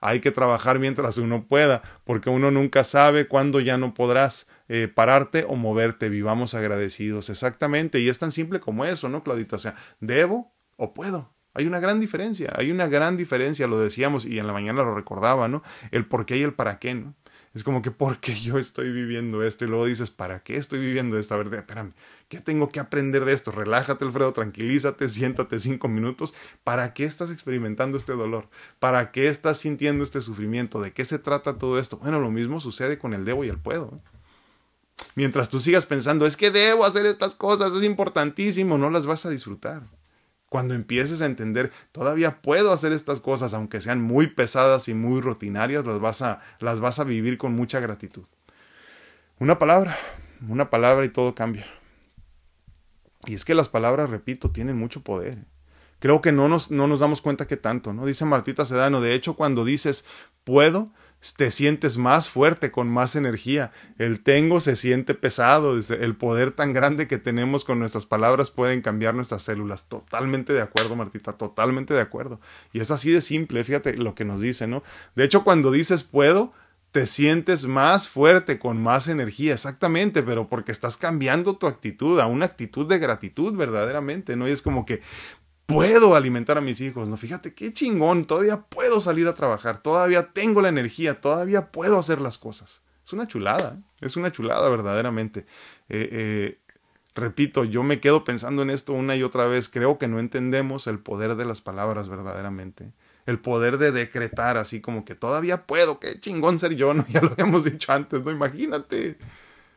[0.00, 4.88] hay que trabajar mientras uno pueda, porque uno nunca sabe cuándo ya no podrás eh,
[4.88, 6.08] pararte o moverte.
[6.08, 8.00] Vivamos agradecidos, exactamente.
[8.00, 9.56] Y es tan simple como eso, ¿no, Claudita?
[9.56, 11.34] O sea, ¿debo o puedo?
[11.54, 14.94] Hay una gran diferencia, hay una gran diferencia, lo decíamos y en la mañana lo
[14.94, 15.62] recordaba, ¿no?
[15.92, 17.14] El por qué y el para qué, ¿no?
[17.54, 19.64] Es como que, ¿por qué yo estoy viviendo esto?
[19.64, 21.34] Y luego dices, ¿para qué estoy viviendo esto?
[21.34, 21.92] A ver, espérame,
[22.28, 23.52] ¿qué tengo que aprender de esto?
[23.52, 26.34] Relájate, Alfredo, tranquilízate, siéntate cinco minutos.
[26.64, 28.48] ¿Para qué estás experimentando este dolor?
[28.80, 30.80] ¿Para qué estás sintiendo este sufrimiento?
[30.80, 31.98] ¿De qué se trata todo esto?
[31.98, 33.92] Bueno, lo mismo sucede con el debo y el puedo.
[35.14, 39.26] Mientras tú sigas pensando, es que debo hacer estas cosas, es importantísimo, no las vas
[39.26, 39.82] a disfrutar.
[40.54, 45.20] Cuando empieces a entender, todavía puedo hacer estas cosas, aunque sean muy pesadas y muy
[45.20, 48.22] rutinarias, las vas a, las vas a vivir con mucha gratitud.
[49.40, 49.96] Una palabra,
[50.48, 51.66] una palabra y todo cambia.
[53.26, 55.38] Y es que las palabras, repito, tienen mucho poder.
[55.98, 58.06] Creo que no nos, no nos damos cuenta que tanto, ¿no?
[58.06, 60.04] Dice Martita Sedano, de hecho, cuando dices
[60.44, 60.92] puedo,
[61.32, 63.72] te sientes más fuerte, con más energía.
[63.98, 65.78] El tengo se siente pesado.
[65.78, 69.88] El poder tan grande que tenemos con nuestras palabras pueden cambiar nuestras células.
[69.88, 72.40] Totalmente de acuerdo, Martita, totalmente de acuerdo.
[72.72, 74.82] Y es así de simple, fíjate lo que nos dice, ¿no?
[75.14, 76.52] De hecho, cuando dices puedo,
[76.92, 82.26] te sientes más fuerte, con más energía, exactamente, pero porque estás cambiando tu actitud a
[82.26, 84.46] una actitud de gratitud verdaderamente, ¿no?
[84.46, 85.00] Y es como que
[85.66, 87.16] puedo alimentar a mis hijos, ¿no?
[87.16, 92.20] Fíjate qué chingón, todavía puedo salir a trabajar, todavía tengo la energía, todavía puedo hacer
[92.20, 92.82] las cosas.
[93.04, 94.06] Es una chulada, ¿eh?
[94.06, 95.40] es una chulada verdaderamente.
[95.88, 96.58] Eh, eh,
[97.14, 100.86] repito, yo me quedo pensando en esto una y otra vez, creo que no entendemos
[100.86, 102.92] el poder de las palabras verdaderamente.
[103.26, 107.04] El poder de decretar así como que todavía puedo, qué chingón ser yo, ¿no?
[107.08, 108.30] Ya lo habíamos dicho antes, ¿no?
[108.30, 109.18] Imagínate.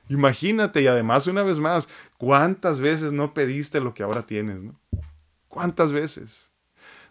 [0.10, 4.80] Imagínate, y además, una vez más, ¿cuántas veces no pediste lo que ahora tienes, ¿no?
[5.58, 6.52] ¿Cuántas veces?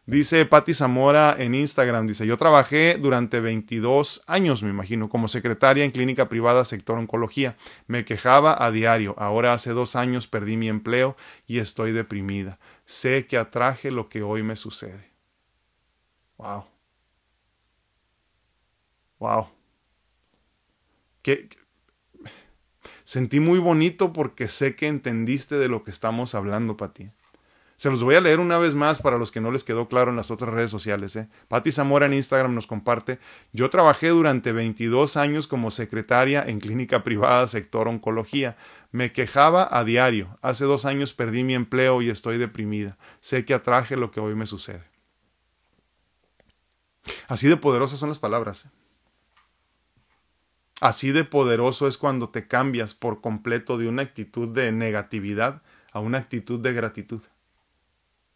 [0.07, 5.83] Dice Patti Zamora en Instagram, dice, yo trabajé durante 22 años, me imagino, como secretaria
[5.83, 7.57] en clínica privada sector oncología.
[7.89, 9.17] Me quejaba a diario.
[9.19, 11.17] Ahora hace dos años perdí mi empleo
[11.49, 12.61] y estoy deprimida.
[12.85, 15.11] Sé que atraje lo que hoy me sucede.
[16.37, 16.67] Wow.
[19.19, 19.49] Wow.
[23.03, 27.11] Sentí muy bonito porque sé que entendiste de lo que estamos hablando, Pati.
[27.77, 30.11] Se los voy a leer una vez más para los que no les quedó claro
[30.11, 31.15] en las otras redes sociales.
[31.17, 31.29] ¿eh?
[31.49, 33.19] Patti Zamora en Instagram nos comparte,
[33.53, 38.57] yo trabajé durante 22 años como secretaria en clínica privada sector oncología.
[38.93, 40.39] Me quejaba a diario.
[40.41, 42.97] Hace dos años perdí mi empleo y estoy deprimida.
[43.21, 44.85] Sé que atraje lo que hoy me sucede.
[47.29, 48.65] Así de poderosas son las palabras.
[48.65, 48.71] ¿eh?
[50.81, 55.63] Así de poderoso es cuando te cambias por completo de una actitud de negatividad
[55.93, 57.23] a una actitud de gratitud.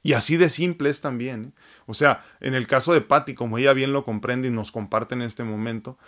[0.03, 1.45] Y así de simple es también.
[1.45, 1.61] ¿eh?
[1.87, 5.15] O sea, en el caso de Patty, como ella bien lo comprende y nos comparte
[5.15, 5.99] en este momento,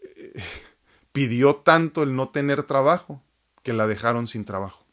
[0.00, 0.34] eh,
[1.12, 3.22] pidió tanto el no tener trabajo
[3.62, 4.84] que la dejaron sin trabajo.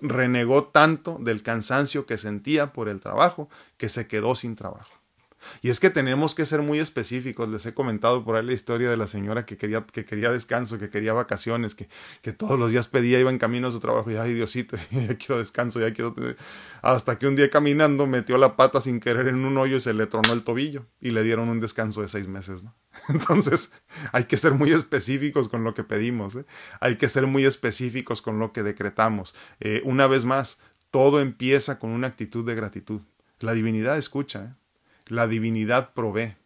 [0.00, 4.97] Renegó tanto del cansancio que sentía por el trabajo que se quedó sin trabajo.
[5.62, 7.48] Y es que tenemos que ser muy específicos.
[7.48, 10.78] Les he comentado por ahí la historia de la señora que quería, que quería descanso,
[10.78, 11.88] que quería vacaciones, que,
[12.22, 15.16] que todos los días pedía, iba en camino a su trabajo y, ay, Diosito, ya
[15.16, 16.14] quiero descanso, ya quiero...
[16.82, 19.94] Hasta que un día caminando metió la pata sin querer en un hoyo y se
[19.94, 22.74] le tronó el tobillo y le dieron un descanso de seis meses, ¿no?
[23.08, 23.72] Entonces,
[24.12, 26.44] hay que ser muy específicos con lo que pedimos, ¿eh?
[26.80, 29.34] hay que ser muy específicos con lo que decretamos.
[29.60, 33.02] Eh, una vez más, todo empieza con una actitud de gratitud.
[33.40, 34.54] La divinidad escucha, ¿eh?
[35.08, 36.36] La divinidad provee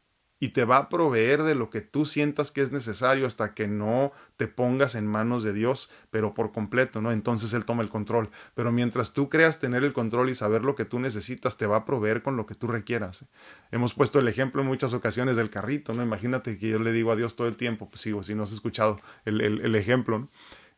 [0.42, 3.68] y te va a proveer de lo que tú sientas que es necesario hasta que
[3.68, 7.12] no te pongas en manos de Dios, pero por completo, ¿no?
[7.12, 8.28] Entonces Él toma el control.
[8.56, 11.76] Pero mientras tú creas tener el control y saber lo que tú necesitas, te va
[11.76, 13.24] a proveer con lo que tú requieras.
[13.70, 16.02] Hemos puesto el ejemplo en muchas ocasiones del carrito, ¿no?
[16.02, 18.50] Imagínate que yo le digo a Dios todo el tiempo, pues sigo, si no has
[18.50, 20.28] escuchado el, el, el ejemplo, ¿no?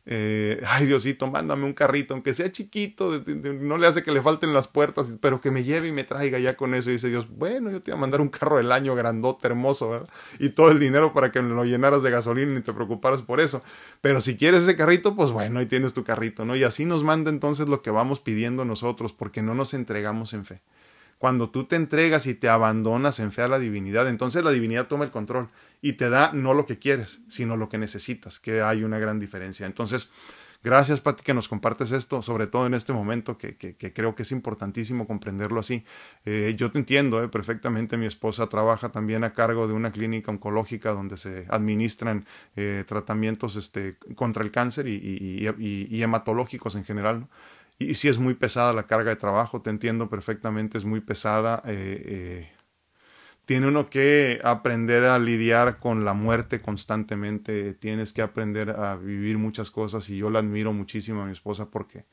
[0.07, 4.53] Eh, ay Diosito, mándame un carrito, aunque sea chiquito, no le hace que le falten
[4.53, 6.89] las puertas, pero que me lleve y me traiga ya con eso.
[6.89, 10.03] Y dice Dios, bueno, yo te voy a mandar un carro del año grandote, hermoso,
[10.39, 13.63] y todo el dinero para que lo llenaras de gasolina y te preocuparas por eso.
[14.01, 16.55] Pero si quieres ese carrito, pues bueno, ahí tienes tu carrito, ¿no?
[16.55, 20.45] Y así nos manda entonces lo que vamos pidiendo nosotros, porque no nos entregamos en
[20.45, 20.61] fe.
[21.25, 24.85] Cuando tú te entregas y te abandonas en fe a la divinidad, entonces la divinidad
[24.85, 25.49] toma el control
[25.81, 29.17] y te da no lo que quieres, sino lo que necesitas, que hay una gran
[29.17, 29.65] diferencia.
[29.65, 30.11] Entonces,
[30.63, 34.31] gracias Pati que nos compartes esto, sobre todo en este momento que, creo que es
[34.31, 35.83] importantísimo comprenderlo así.
[36.25, 40.29] Eh, yo te entiendo eh, perfectamente, mi esposa trabaja también a cargo de una clínica
[40.29, 47.27] oncológica donde se administran eh, tratamientos este, contra el cáncer y, hematológicos en general
[47.77, 51.61] y sí es muy pesada la carga de trabajo, te entiendo perfectamente, es muy pesada.
[51.65, 52.51] Eh, eh,
[53.45, 59.37] tiene uno que aprender a lidiar con la muerte constantemente, tienes que aprender a vivir
[59.37, 62.05] muchas cosas y yo la admiro muchísimo a mi esposa porque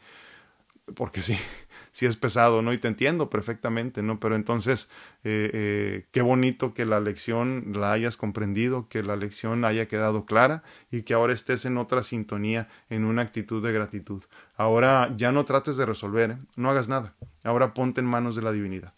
[0.94, 1.36] porque sí,
[1.90, 2.72] sí es pesado, ¿no?
[2.72, 4.20] Y te entiendo perfectamente, ¿no?
[4.20, 4.90] Pero entonces,
[5.24, 10.24] eh, eh, qué bonito que la lección la hayas comprendido, que la lección haya quedado
[10.24, 14.24] clara y que ahora estés en otra sintonía, en una actitud de gratitud.
[14.56, 16.38] Ahora ya no trates de resolver, ¿eh?
[16.56, 17.14] no hagas nada.
[17.44, 18.94] Ahora ponte en manos de la divinidad.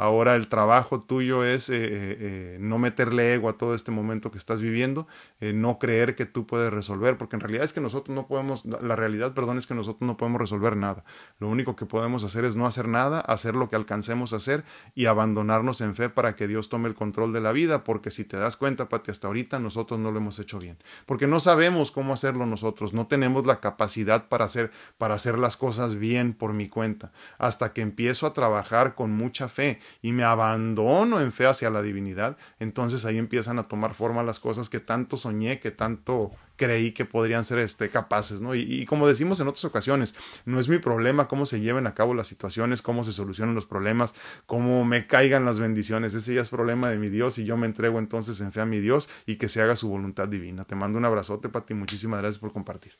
[0.00, 4.30] Ahora el trabajo tuyo es eh, eh, eh, no meterle ego a todo este momento
[4.30, 5.06] que estás viviendo,
[5.42, 8.96] no creer que tú puedes resolver, porque en realidad es que nosotros no podemos, la
[8.96, 11.04] realidad, perdón, es que nosotros no podemos resolver nada.
[11.38, 14.64] Lo único que podemos hacer es no hacer nada, hacer lo que alcancemos a hacer
[14.94, 18.24] y abandonarnos en fe para que Dios tome el control de la vida, porque si
[18.24, 21.90] te das cuenta, Pati, hasta ahorita nosotros no lo hemos hecho bien, porque no sabemos
[21.90, 26.54] cómo hacerlo nosotros, no tenemos la capacidad para hacer, para hacer las cosas bien por
[26.54, 31.46] mi cuenta, hasta que empiezo a trabajar con mucha fe y me abandono en fe
[31.46, 35.70] hacia la divinidad, entonces ahí empiezan a tomar forma las cosas que tanto soñé, que
[35.70, 38.54] tanto creí que podrían ser este, capaces, ¿no?
[38.54, 42.12] Y, como decimos en otras ocasiones, no es mi problema cómo se lleven a cabo
[42.12, 46.50] las situaciones, cómo se solucionan los problemas, cómo me caigan las bendiciones, ese ya es
[46.50, 49.36] problema de mi Dios y yo me entrego entonces en fe a mi Dios y
[49.36, 50.66] que se haga su voluntad divina.
[50.66, 52.92] Te mando un abrazote, Pati, muchísimas gracias por compartir.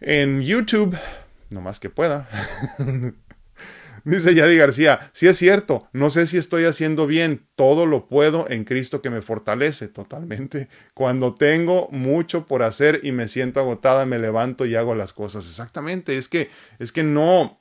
[0.00, 0.94] En YouTube,
[1.48, 2.28] no más que pueda.
[4.06, 8.48] Dice Yadi García, sí es cierto, no sé si estoy haciendo bien, todo lo puedo
[8.48, 10.68] en Cristo que me fortalece totalmente.
[10.94, 15.44] Cuando tengo mucho por hacer y me siento agotada, me levanto y hago las cosas.
[15.46, 17.60] Exactamente, es que es que no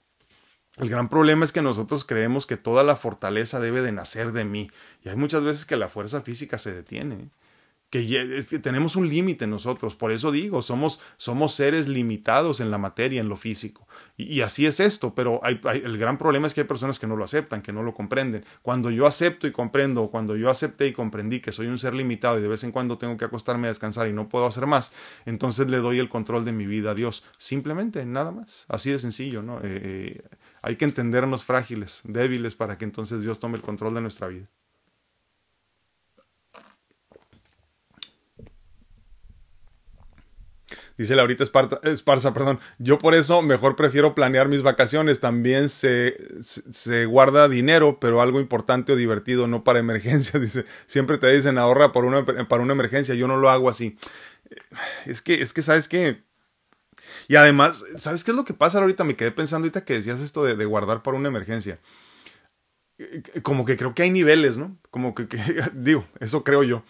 [0.78, 4.46] el gran problema es que nosotros creemos que toda la fortaleza debe de nacer de
[4.46, 4.70] mí
[5.04, 7.32] y hay muchas veces que la fuerza física se detiene
[7.96, 13.22] que, tenemos un límite nosotros, por eso digo, somos, somos seres limitados en la materia,
[13.22, 13.88] en lo físico.
[14.18, 17.16] Y, así es esto, pero hay, el gran problema es que hay personas que no
[17.16, 18.44] lo aceptan, que no lo comprenden.
[18.62, 22.40] Cuando yo acepto y comprendo, cuando yo acepté y comprendí que soy un ser limitado
[22.40, 24.92] y de vez en cuando tengo que acostarme a descansar y no puedo hacer más,
[25.26, 27.24] entonces le doy el control de mi vida a Dios.
[27.38, 28.66] Simplemente, nada más.
[28.68, 29.58] Así de sencillo, ¿no?
[29.60, 30.22] Eh, eh,
[30.62, 34.48] hay que entendernos frágiles, débiles, para que entonces Dios tome el control de nuestra vida.
[40.98, 45.20] Dice Laurita Esparza, perdón, yo por eso mejor prefiero planear mis vacaciones.
[45.20, 50.40] También se, se, guarda dinero, pero algo importante o divertido, no para emergencia.
[50.46, 53.14] Dice, siempre te dicen ahorra una, para una emergencia.
[53.14, 53.98] Yo no lo hago así.
[55.06, 56.24] Es que, es que, ¿sabes qué?
[57.28, 59.04] Y además, ¿sabes qué es lo que pasa ahorita?
[59.04, 61.78] Me quedé pensando ahorita que decías esto de, de guardar para una emergencia.
[63.44, 64.78] Como que creo que hay niveles, ¿no?
[64.92, 65.28] Como que
[65.74, 66.84] digo, eso creo yo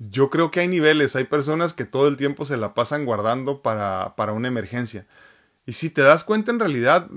[0.00, 3.62] yo creo que hay niveles, hay personas que todo el tiempo se la pasan guardando
[3.62, 5.06] para, para una emergencia.
[5.66, 7.08] Y si te das cuenta, en realidad,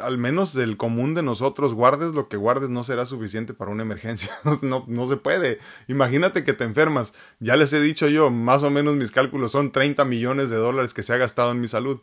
[0.00, 3.82] al menos del común de nosotros, guardes lo que guardes no será suficiente para una
[3.82, 4.30] emergencia.
[4.62, 5.58] No, no, se puede.
[5.88, 7.12] Imagínate que te enfermas.
[7.40, 10.94] Ya les he dicho yo, más o menos mis cálculos son 30 millones de dólares
[10.94, 12.00] que se ha gastado en mi salud.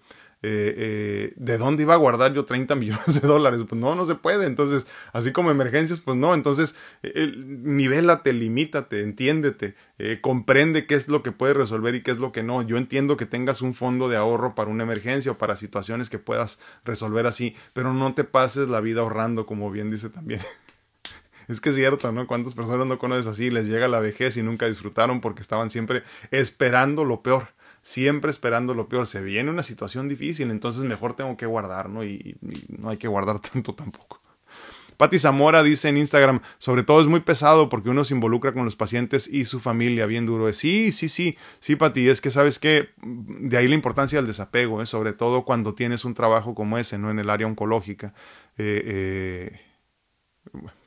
[0.47, 3.62] Eh, eh, ¿de dónde iba a guardar yo 30 millones de dólares?
[3.67, 4.45] Pues no, no se puede.
[4.45, 6.36] Entonces, así como emergencias, pues no.
[6.36, 9.73] Entonces, eh, nivélate, limítate, entiéndete,
[10.21, 12.62] comprende qué es lo que puedes resolver y qué es lo que no.
[12.62, 16.19] Yo entiendo que tengas un fondo de ahorro para una emergencia o para situaciones que
[16.19, 20.41] puedas resolver así, pero no te pases la vida ahorrando, como bien dice también.
[21.47, 22.25] Es que es cierto, ¿no?
[22.25, 23.51] ¿Cuántas personas no conoces así?
[23.51, 27.49] Les llega la vejez y nunca disfrutaron porque estaban siempre esperando lo peor
[27.85, 29.05] siempre esperando lo peor.
[29.05, 32.03] Se viene una situación difícil, entonces mejor tengo que guardar, ¿no?
[32.03, 32.35] Y,
[32.67, 34.21] no hay que guardar tanto tampoco.
[34.97, 38.63] Pati Zamora dice en Instagram, sobre todo es muy pesado porque uno se involucra con
[38.63, 40.51] los pacientes y su familia, bien duro.
[40.53, 44.81] Sí, sí, sí, sí, Pati, es que sabes que de ahí la importancia del desapego,
[44.81, 44.85] ¿eh?
[44.85, 47.11] sobre todo cuando tienes un trabajo como ese, ¿no?
[47.11, 48.13] En el área oncológica.
[48.57, 49.59] Eh, eh,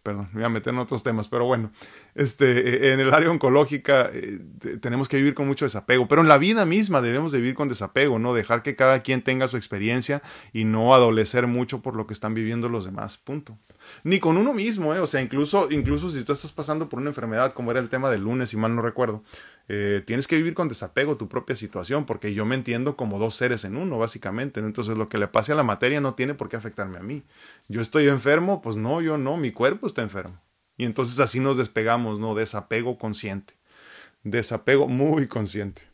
[0.03, 1.71] perdón, me voy a meter en otros temas, pero bueno,
[2.14, 4.40] este, en el área oncológica eh,
[4.81, 7.68] tenemos que vivir con mucho desapego, pero en la vida misma debemos de vivir con
[7.68, 8.35] desapego, ¿no?
[8.35, 12.35] Dejar que cada quien tenga su experiencia y no adolecer mucho por lo que están
[12.35, 13.59] viviendo los demás, punto.
[14.05, 15.01] Ni con uno mismo, ¿eh?
[15.01, 18.11] O sea, incluso, incluso si tú estás pasando por una enfermedad, como era el tema
[18.11, 19.23] del lunes, si mal no recuerdo,
[19.68, 23.35] eh, tienes que vivir con desapego tu propia situación, porque yo me entiendo como dos
[23.35, 24.61] seres en uno, básicamente.
[24.61, 27.22] Entonces, lo que le pase a la materia no tiene por qué afectarme a mí.
[27.68, 30.40] Yo estoy enfermo, pues no, yo no, mi cuerpo está enfermo.
[30.76, 32.35] Y entonces así nos despegamos, ¿no?
[32.35, 33.54] Desapego consciente.
[34.22, 35.88] Desapego muy consciente.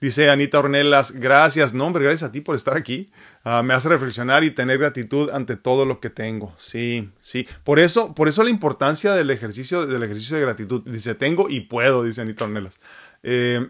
[0.00, 3.10] Dice Anita Ornelas, gracias, no hombre, gracias a ti por estar aquí.
[3.42, 6.54] Ah, me hace reflexionar y tener gratitud ante todo lo que tengo.
[6.56, 7.48] Sí, sí.
[7.64, 10.82] Por eso, por eso la importancia del ejercicio, del ejercicio de gratitud.
[10.84, 12.78] Dice, tengo y puedo, dice Anita Ornelas.
[13.24, 13.68] Eh,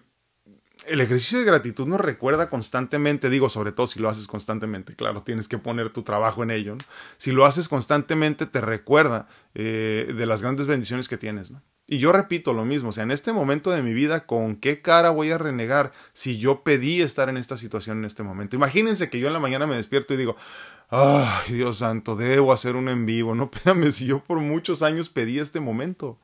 [0.88, 5.22] el ejercicio de gratitud nos recuerda constantemente, digo, sobre todo si lo haces constantemente, claro,
[5.22, 6.76] tienes que poner tu trabajo en ello.
[7.16, 11.62] Si lo haces constantemente, te recuerda eh, de las grandes bendiciones que tienes, ¿no?
[11.90, 14.82] Y yo repito lo mismo, o sea, en este momento de mi vida, ¿con qué
[14.82, 18.56] cara voy a renegar si yo pedí estar en esta situación en este momento?
[18.56, 20.36] Imagínense que yo en la mañana me despierto y digo,
[20.90, 23.34] ay, Dios santo, debo hacer un en vivo.
[23.34, 26.18] No, espérame, si yo por muchos años pedí este momento.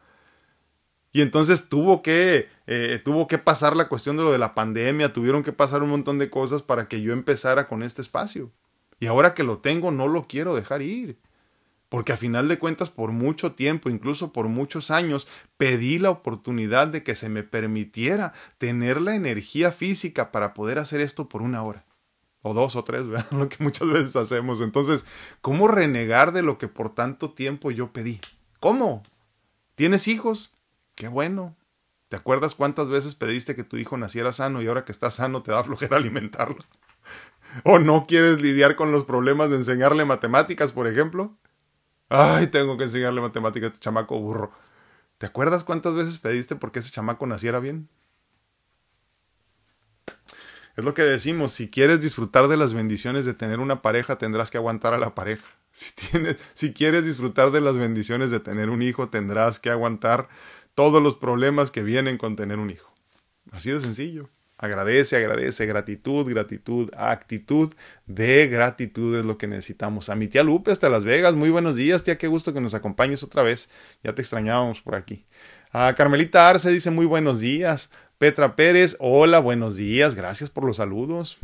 [1.14, 5.12] Y entonces tuvo que, eh, tuvo que pasar la cuestión de lo de la pandemia,
[5.12, 8.50] tuvieron que pasar un montón de cosas para que yo empezara con este espacio.
[8.98, 11.16] Y ahora que lo tengo, no lo quiero dejar ir.
[11.88, 16.88] Porque a final de cuentas, por mucho tiempo, incluso por muchos años, pedí la oportunidad
[16.88, 21.62] de que se me permitiera tener la energía física para poder hacer esto por una
[21.62, 21.85] hora.
[22.42, 23.31] O dos o tres, ¿verdad?
[23.31, 24.61] Lo que muchas veces hacemos.
[24.61, 25.05] Entonces,
[25.40, 28.21] ¿cómo renegar de lo que por tanto tiempo yo pedí?
[28.58, 29.04] ¿Cómo?
[29.77, 30.54] ¿Tienes hijos?
[30.95, 31.57] Qué bueno.
[32.09, 35.42] ¿Te acuerdas cuántas veces pediste que tu hijo naciera sano y ahora que está sano
[35.42, 36.65] te da flojera alimentarlo?
[37.65, 41.37] ¿O no quieres lidiar con los problemas de enseñarle matemáticas, por ejemplo?
[42.11, 44.53] Ay, tengo que enseñarle matemáticas a este chamaco burro.
[45.19, 47.88] ¿Te acuerdas cuántas veces pediste porque ese chamaco naciera bien?
[50.77, 54.51] Es lo que decimos, si quieres disfrutar de las bendiciones de tener una pareja, tendrás
[54.51, 55.47] que aguantar a la pareja.
[55.75, 60.29] Si, tienes, si quieres disfrutar de las bendiciones de tener un hijo, tendrás que aguantar
[60.75, 62.92] todos los problemas que vienen con tener un hijo.
[63.52, 64.29] Así de sencillo.
[64.56, 67.75] Agradece, agradece, gratitud, gratitud, actitud
[68.06, 70.08] de gratitud es lo que necesitamos.
[70.08, 72.72] A mi tía Lupe hasta Las Vegas, muy buenos días, tía, qué gusto que nos
[72.72, 73.68] acompañes otra vez.
[74.04, 75.27] Ya te extrañábamos por aquí.
[75.72, 77.90] A Carmelita Arce dice muy buenos días.
[78.16, 81.38] Petra Pérez, hola, buenos días, gracias por los saludos.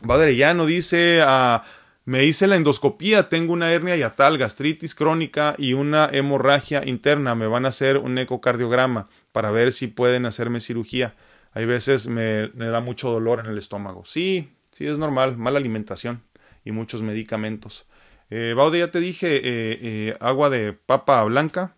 [0.00, 1.62] Baderellano dice a
[2.04, 7.34] me hice la endoscopía, tengo una hernia yatal, gastritis crónica y una hemorragia interna.
[7.34, 11.14] Me van a hacer un ecocardiograma para ver si pueden hacerme cirugía.
[11.52, 14.04] Hay veces me, da mucho dolor en el estómago.
[14.06, 16.22] Sí, sí, es normal, mala alimentación
[16.64, 17.86] y muchos medicamentos.
[18.30, 19.40] Eh, Baude, ya te dije, eh,
[19.82, 21.76] eh, agua de papa blanca,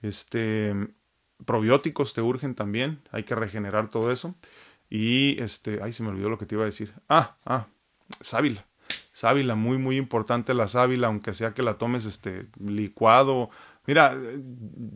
[0.00, 0.74] este,
[1.44, 4.34] probióticos te urgen también, hay que regenerar todo eso.
[4.90, 6.92] Y este, ay, se me olvidó lo que te iba a decir.
[7.08, 7.68] Ah, ah,
[8.20, 8.66] sábila
[9.12, 13.50] sábila, muy, muy importante la sábila, aunque sea que la tomes este licuado.
[13.84, 14.16] Mira,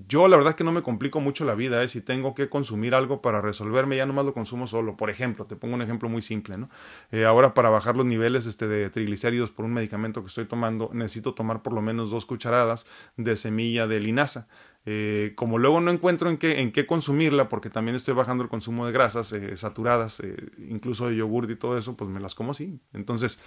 [0.07, 1.89] yo la verdad es que no me complico mucho la vida, ¿eh?
[1.89, 4.97] si tengo que consumir algo para resolverme, ya nomás lo consumo solo.
[4.97, 6.71] Por ejemplo, te pongo un ejemplo muy simple, ¿no?
[7.11, 10.91] Eh, ahora para bajar los niveles este, de triglicéridos por un medicamento que estoy tomando,
[10.93, 12.87] necesito tomar por lo menos dos cucharadas
[13.17, 14.47] de semilla de linaza.
[14.89, 18.49] Eh, como luego no encuentro en qué, en qué consumirla, porque también estoy bajando el
[18.49, 20.37] consumo de grasas eh, saturadas, eh,
[20.69, 22.79] incluso de yogur y todo eso, pues me las como así.
[22.93, 23.41] Entonces,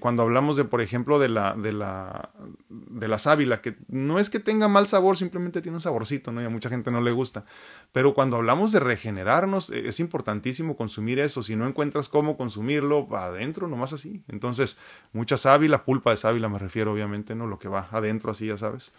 [0.00, 2.30] cuando hablamos de, por ejemplo, de la, de la,
[2.68, 6.42] de la sábila, que no es que tenga mal sabor, simplemente tiene un saborcito, ¿no?
[6.42, 7.44] Y a mucha gente no le gusta.
[7.92, 11.42] Pero cuando hablamos de regenerarnos, es importantísimo consumir eso.
[11.42, 14.24] Si no encuentras cómo consumirlo, adentro, nomás así.
[14.28, 14.76] Entonces,
[15.12, 17.46] mucha sábila, pulpa de sábila me refiero, obviamente, ¿no?
[17.46, 18.92] Lo que va adentro, así, ya sabes.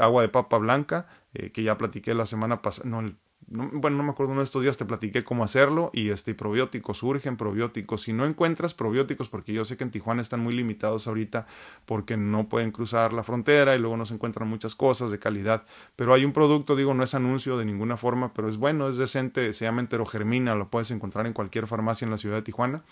[0.00, 3.14] Agua de papa blanca, eh, que ya platiqué la semana pasada, no,
[3.46, 6.98] bueno, no me acuerdo uno de estos días te platiqué cómo hacerlo y este probióticos,
[6.98, 8.02] surgen probióticos.
[8.02, 11.46] Si no encuentras probióticos, porque yo sé que en Tijuana están muy limitados ahorita
[11.84, 15.64] porque no pueden cruzar la frontera y luego no se encuentran muchas cosas de calidad,
[15.96, 18.96] pero hay un producto, digo, no es anuncio de ninguna forma, pero es bueno, es
[18.96, 22.82] decente, se llama enterogermina, lo puedes encontrar en cualquier farmacia en la ciudad de Tijuana.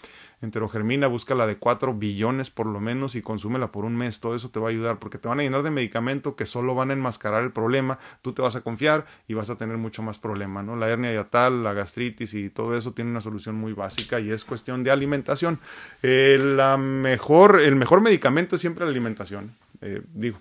[0.42, 4.34] Enterogermina, busca la de 4 billones por lo menos y consúmela por un mes, todo
[4.34, 6.90] eso te va a ayudar porque te van a llenar de medicamento que solo van
[6.90, 10.18] a enmascarar el problema, tú te vas a confiar y vas a tener mucho más
[10.18, 10.62] problema.
[10.62, 14.44] La hernia yatal, la gastritis y todo eso tiene una solución muy básica y es
[14.44, 15.60] cuestión de alimentación.
[16.02, 19.54] Eh, la mejor, el mejor medicamento es siempre la alimentación.
[19.80, 20.38] Eh, digo,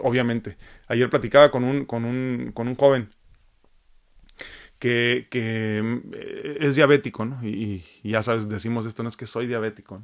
[0.00, 0.56] obviamente.
[0.88, 3.10] Ayer platicaba con un, con un, con un joven
[4.78, 7.44] que, eh, es diabético, ¿no?
[7.46, 10.02] Y, ya sabes, decimos esto, no es que soy diabético,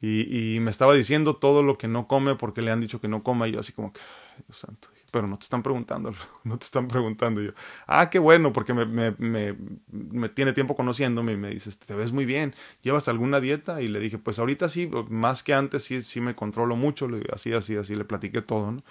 [0.00, 3.08] Y, y, me estaba diciendo todo lo que no come porque le han dicho que
[3.08, 4.00] no coma y yo así como que,
[4.46, 6.12] Dios santo, pero no te están preguntando,
[6.44, 7.42] no te están preguntando.
[7.42, 7.52] yo,
[7.86, 12.54] ah, qué bueno, porque me, tiene tiempo conociéndome y me dices, te ves muy bien,
[12.82, 13.82] ¿llevas alguna dieta?
[13.82, 17.52] Y le dije, pues ahorita sí, más que antes sí, sí me controlo mucho, así,
[17.52, 18.82] así, así, le platiqué todo, ¿no?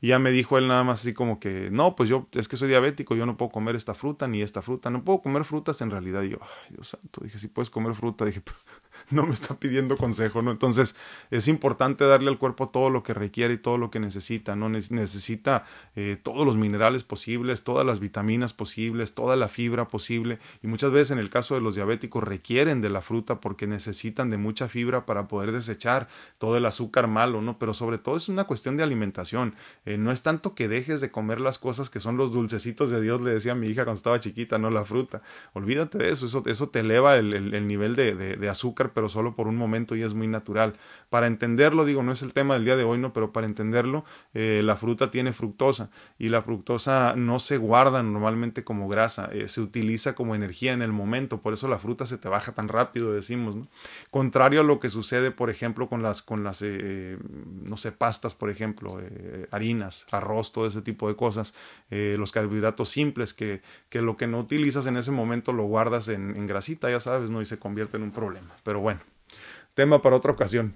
[0.00, 2.56] Y ya me dijo él nada más así como que, no, pues yo, es que
[2.56, 5.80] soy diabético, yo no puedo comer esta fruta ni esta fruta, no puedo comer frutas
[5.80, 6.22] en realidad.
[6.22, 8.42] Y yo, ay, Dios santo, dije, si puedes comer fruta, dije,
[9.10, 10.50] no me está pidiendo consejo, ¿no?
[10.50, 10.96] Entonces
[11.30, 14.68] es importante darle al cuerpo todo lo que requiere y todo lo que necesita, ¿no?
[14.68, 15.64] Necesita
[15.96, 20.90] eh, todos los minerales posibles, todas las vitaminas posibles, toda la fibra posible y muchas
[20.90, 24.68] veces en el caso de los diabéticos requieren de la fruta porque necesitan de mucha
[24.68, 27.58] fibra para poder desechar todo el azúcar malo, ¿no?
[27.58, 29.54] Pero sobre todo es una cuestión de alimentación,
[29.86, 33.00] eh, no es tanto que dejes de comer las cosas que son los dulcecitos de
[33.00, 35.22] Dios, le decía a mi hija cuando estaba chiquita, no la fruta,
[35.52, 39.56] olvídate de eso, eso, te eleva el, el, nivel de, azúcar pero solo por un
[39.56, 40.74] momento y es muy natural.
[41.10, 44.04] Para entenderlo, digo, no es el tema del día de hoy, no, pero para entenderlo,
[44.32, 49.48] eh, la fruta tiene fructosa y la fructosa no se guarda normalmente como grasa, eh,
[49.48, 52.68] se utiliza como energía en el momento, por eso la fruta se te baja tan
[52.68, 53.62] rápido, decimos, ¿no?
[54.10, 56.62] Contrario a lo que sucede, por ejemplo, con las, con las
[57.64, 59.46] no sé, pastas, por ejemplo, eh,
[60.10, 61.54] arroz, todo ese tipo de cosas,
[61.90, 66.46] los carbohidratos simples, que, que, lo que no utilizas en ese momento lo guardas en,
[66.46, 67.42] grasita, ya sabes, ¿no?
[67.42, 68.54] Y se convierte en un problema.
[68.62, 69.00] Pero bueno,
[69.74, 70.74] tema para otra ocasión.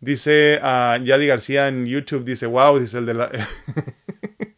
[0.00, 3.30] Dice a Yadi García en YouTube, dice, wow, dice el de la...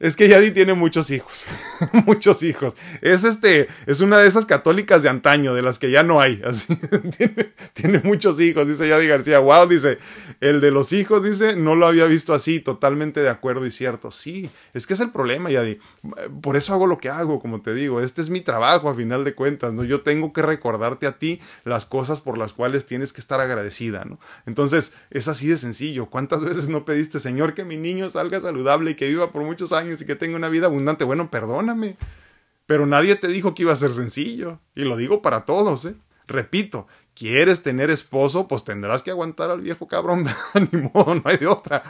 [0.00, 1.44] Es que Yadi tiene muchos hijos,
[2.06, 2.74] muchos hijos.
[3.02, 6.40] Es este, es una de esas católicas de antaño, de las que ya no hay.
[6.44, 6.66] Así,
[7.74, 9.40] tiene, muchos hijos, dice Yadi García.
[9.40, 9.98] Wow, dice,
[10.40, 14.12] el de los hijos, dice, no lo había visto así, totalmente de acuerdo y cierto.
[14.12, 15.78] Sí, es que es el problema, Yadi.
[16.42, 18.00] Por eso hago lo que hago, como te digo.
[18.00, 19.82] Este es mi trabajo, a final de cuentas, ¿no?
[19.82, 24.04] Yo tengo que recordarte a ti las cosas por las cuales tienes que estar agradecida,
[24.04, 24.20] ¿no?
[24.46, 26.06] Entonces, es así de sencillo.
[26.06, 29.72] ¿Cuántas veces no pediste, Señor, que mi niño salga saludable y que viva por muchos
[29.72, 29.87] años?
[29.92, 31.04] Y que tenga una vida abundante.
[31.04, 31.96] Bueno, perdóname.
[32.66, 34.60] Pero nadie te dijo que iba a ser sencillo.
[34.74, 35.94] Y lo digo para todos, ¿eh?
[36.26, 38.46] Repito, ¿quieres tener esposo?
[38.46, 40.26] Pues tendrás que aguantar al viejo cabrón.
[40.72, 41.82] Ni modo, no hay de otra.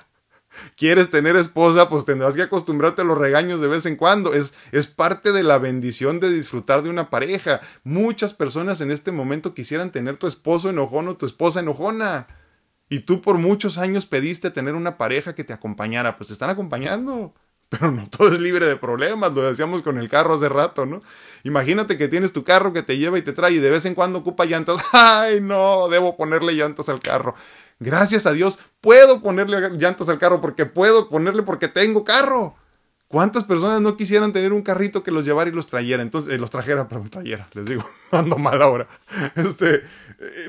[0.76, 1.88] ¿Quieres tener esposa?
[1.88, 4.34] Pues tendrás que acostumbrarte a los regaños de vez en cuando.
[4.34, 7.60] Es, es parte de la bendición de disfrutar de una pareja.
[7.84, 12.28] Muchas personas en este momento quisieran tener tu esposo enojón o tu esposa enojona.
[12.88, 16.16] Y tú por muchos años pediste tener una pareja que te acompañara.
[16.16, 17.34] Pues te están acompañando.
[17.68, 21.02] Pero no todo es libre de problemas, lo decíamos con el carro hace rato, ¿no?
[21.44, 23.94] Imagínate que tienes tu carro que te lleva y te trae y de vez en
[23.94, 24.78] cuando ocupa llantas.
[24.92, 25.88] ¡Ay, no!
[25.88, 27.34] Debo ponerle llantas al carro.
[27.78, 32.56] Gracias a Dios, puedo ponerle llantas al carro porque puedo ponerle porque tengo carro.
[33.08, 36.02] ¿Cuántas personas no quisieran tener un carrito que los llevara y los trayera?
[36.02, 38.86] Entonces, eh, los trajera, perdón, trayera, les digo, ando mal ahora.
[39.34, 39.82] Este, eh,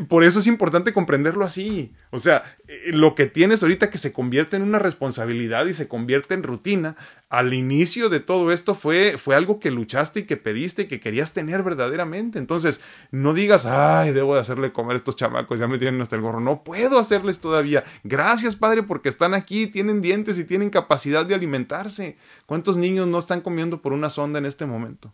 [0.09, 1.93] por eso es importante comprenderlo así.
[2.11, 2.43] O sea,
[2.91, 6.95] lo que tienes ahorita que se convierte en una responsabilidad y se convierte en rutina,
[7.27, 10.99] al inicio de todo esto fue, fue algo que luchaste y que pediste y que
[10.99, 12.37] querías tener verdaderamente.
[12.37, 16.15] Entonces, no digas, ay, debo de hacerle comer a estos chamacos, ya me tienen hasta
[16.15, 16.41] el gorro.
[16.41, 17.83] No puedo hacerles todavía.
[18.03, 22.17] Gracias, Padre, porque están aquí, tienen dientes y tienen capacidad de alimentarse.
[22.45, 25.11] ¿Cuántos niños no están comiendo por una sonda en este momento?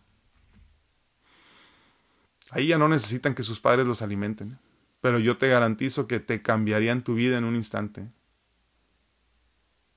[2.50, 4.58] Ahí ya no necesitan que sus padres los alimenten.
[5.06, 8.08] Pero yo te garantizo que te cambiarían tu vida en un instante.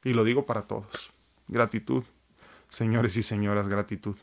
[0.03, 1.11] Y lo digo para todos.
[1.47, 2.03] Gratitud.
[2.69, 4.15] Señores y señoras, gratitud.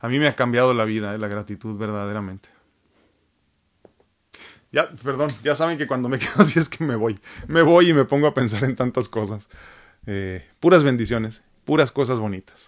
[0.00, 2.48] A mí me ha cambiado la vida, eh, la gratitud verdaderamente.
[4.72, 7.20] Ya, perdón, ya saben que cuando me quedo así es que me voy.
[7.46, 9.50] Me voy y me pongo a pensar en tantas cosas.
[10.06, 12.67] Eh, puras bendiciones, puras cosas bonitas.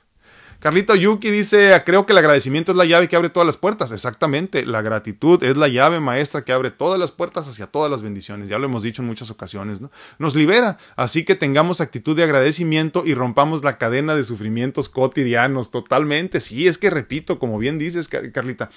[0.61, 3.93] Carlito Yuki dice, creo que el agradecimiento es la llave que abre todas las puertas.
[3.93, 8.03] Exactamente, la gratitud es la llave maestra que abre todas las puertas hacia todas las
[8.03, 8.51] bendiciones.
[8.51, 9.91] Ya lo hemos dicho en muchas ocasiones, ¿no?
[10.19, 15.71] Nos libera, así que tengamos actitud de agradecimiento y rompamos la cadena de sufrimientos cotidianos.
[15.71, 18.69] Totalmente, sí, es que repito, como bien dices, Carlita,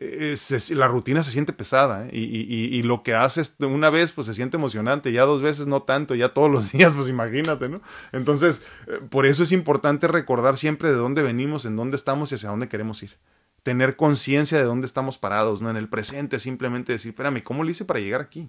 [0.00, 2.10] la rutina se siente pesada ¿eh?
[2.12, 6.14] y, lo que haces una vez pues se siente emocionante, ya dos veces no tanto,
[6.14, 7.80] ya todos los días pues imagínate, ¿no?
[8.12, 12.36] Entonces, eh, por eso es importante recordar siempre de dónde venimos, en dónde estamos y
[12.36, 13.16] hacia dónde queremos ir.
[13.64, 15.68] Tener conciencia de dónde estamos parados, ¿no?
[15.70, 18.48] En el presente, simplemente decir, espérame, ¿cómo lo hice para llegar aquí?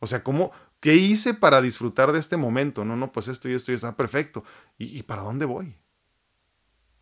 [0.00, 2.84] O sea, ¿cómo, ¿qué hice para disfrutar de este momento?
[2.84, 4.44] No, no, pues esto y esto y está perfecto.
[4.78, 5.76] ¿Y para dónde voy?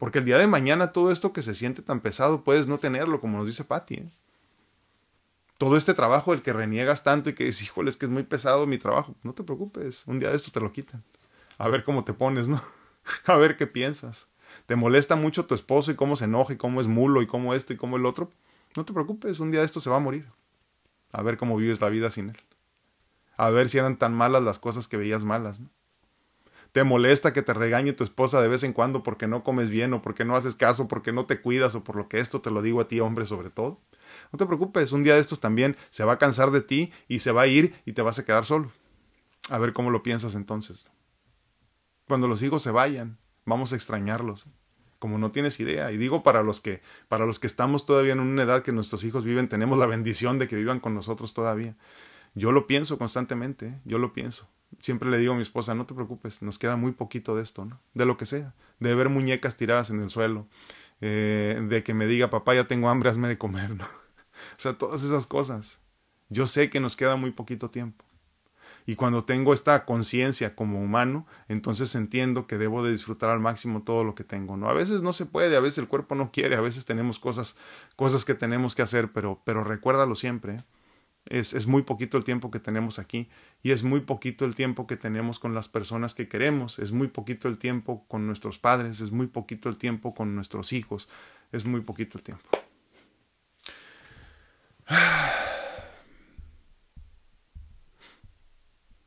[0.00, 3.20] Porque el día de mañana todo esto que se siente tan pesado puedes no tenerlo,
[3.20, 3.96] como nos dice Patti.
[3.96, 4.10] ¿eh?
[5.58, 8.22] Todo este trabajo del que reniegas tanto y que dices, híjole, es que es muy
[8.22, 9.14] pesado mi trabajo.
[9.22, 11.04] No te preocupes, un día de esto te lo quitan.
[11.58, 12.62] A ver cómo te pones, ¿no?
[13.26, 14.28] A ver qué piensas.
[14.64, 17.52] ¿Te molesta mucho tu esposo y cómo se enoja y cómo es mulo y cómo
[17.52, 18.30] esto y cómo el otro?
[18.76, 20.26] No te preocupes, un día de esto se va a morir.
[21.12, 22.40] A ver cómo vives la vida sin él.
[23.36, 25.68] A ver si eran tan malas las cosas que veías malas, ¿no?
[26.72, 29.92] Te molesta que te regañe tu esposa de vez en cuando porque no comes bien
[29.92, 32.50] o porque no haces caso, porque no te cuidas o por lo que esto te
[32.50, 33.80] lo digo a ti, hombre, sobre todo.
[34.32, 37.20] No te preocupes, un día de estos también se va a cansar de ti y
[37.20, 38.70] se va a ir y te vas a quedar solo.
[39.48, 40.86] A ver cómo lo piensas entonces.
[42.06, 44.46] Cuando los hijos se vayan, vamos a extrañarlos
[44.98, 45.90] como no tienes idea.
[45.92, 49.02] Y digo para los que, para los que estamos todavía en una edad que nuestros
[49.02, 51.74] hijos viven, tenemos la bendición de que vivan con nosotros todavía.
[52.34, 53.80] Yo lo pienso constantemente, ¿eh?
[53.86, 54.48] yo lo pienso
[54.78, 57.68] siempre le digo a mi esposa, no te preocupes, nos queda muy poquito de esto.
[57.94, 60.46] De lo que sea, de ver muñecas tiradas en el suelo,
[61.00, 63.84] eh, de que me diga, papá, ya tengo hambre, hazme de comer, ¿no?
[63.84, 65.80] O sea, todas esas cosas.
[66.28, 68.04] Yo sé que nos queda muy poquito tiempo.
[68.86, 73.82] Y cuando tengo esta conciencia como humano, entonces entiendo que debo de disfrutar al máximo
[73.82, 74.68] todo lo que tengo, ¿no?
[74.68, 77.56] A veces no se puede, a veces el cuerpo no quiere, a veces tenemos cosas,
[77.96, 80.60] cosas que tenemos que hacer, pero, pero recuérdalo siempre, ¿eh?
[81.30, 83.28] Es, es, muy poquito el tiempo que tenemos aquí
[83.62, 87.08] y es muy poquito el tiempo que tenemos con las personas que queremos, es muy
[87.08, 91.08] poquito el tiempo con nuestros padres, es muy poquito el tiempo con nuestros hijos,
[91.52, 92.50] es muy poquito el tiempo.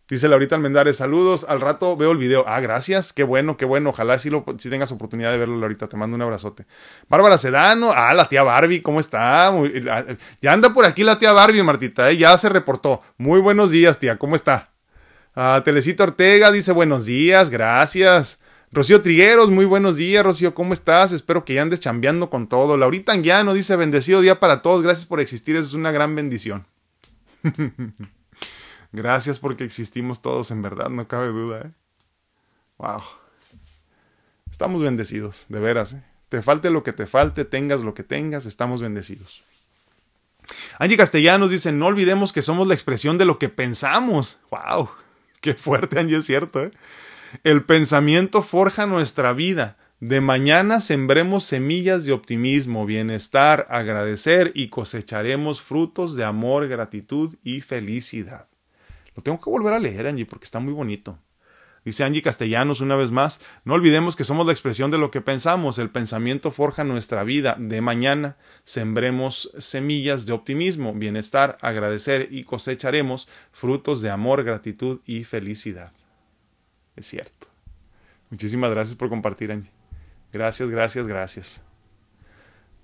[0.09, 2.43] Dice Laurita Almendares, saludos, al rato veo el video.
[2.45, 3.91] Ah, gracias, qué bueno, qué bueno.
[3.91, 5.87] Ojalá si, lo, si tengas oportunidad de verlo, Laurita.
[5.87, 6.65] Te mando un abrazote.
[7.07, 9.53] Bárbara Sedano, ah, la tía Barbie, ¿cómo está?
[10.41, 12.17] ya anda por aquí la tía Barbie, Martita, ¿eh?
[12.17, 13.01] ya se reportó.
[13.17, 14.71] Muy buenos días, tía, ¿cómo está?
[15.35, 18.41] Ah, Telecito Ortega dice buenos días, gracias.
[18.73, 21.13] Rocío Trigueros, muy buenos días, Rocío, ¿cómo estás?
[21.13, 22.75] Espero que ya andes chambeando con todo.
[22.75, 26.67] Laurita Anguiano dice bendecido día para todos, gracias por existir, es una gran bendición.
[28.93, 31.61] Gracias porque existimos todos, en verdad, no cabe duda.
[31.65, 31.71] ¿eh?
[32.77, 33.01] Wow.
[34.51, 35.93] Estamos bendecidos, de veras.
[35.93, 36.03] ¿eh?
[36.29, 39.43] Te falte lo que te falte, tengas lo que tengas, estamos bendecidos.
[40.77, 44.37] Angie Castellanos dice, no olvidemos que somos la expresión de lo que pensamos.
[44.51, 44.91] ¡Wow!
[45.41, 46.63] Qué fuerte, Angie, es cierto.
[46.63, 46.71] ¿eh?
[47.43, 49.75] El pensamiento forja nuestra vida.
[50.01, 57.61] De mañana sembremos semillas de optimismo, bienestar, agradecer y cosecharemos frutos de amor, gratitud y
[57.61, 58.47] felicidad.
[59.15, 61.17] Lo tengo que volver a leer, Angie, porque está muy bonito.
[61.85, 65.19] Dice Angie Castellanos una vez más, no olvidemos que somos la expresión de lo que
[65.19, 72.45] pensamos, el pensamiento forja nuestra vida de mañana, sembremos semillas de optimismo, bienestar, agradecer y
[72.45, 75.91] cosecharemos frutos de amor, gratitud y felicidad.
[76.95, 77.47] Es cierto.
[78.29, 79.71] Muchísimas gracias por compartir, Angie.
[80.31, 81.61] Gracias, gracias, gracias.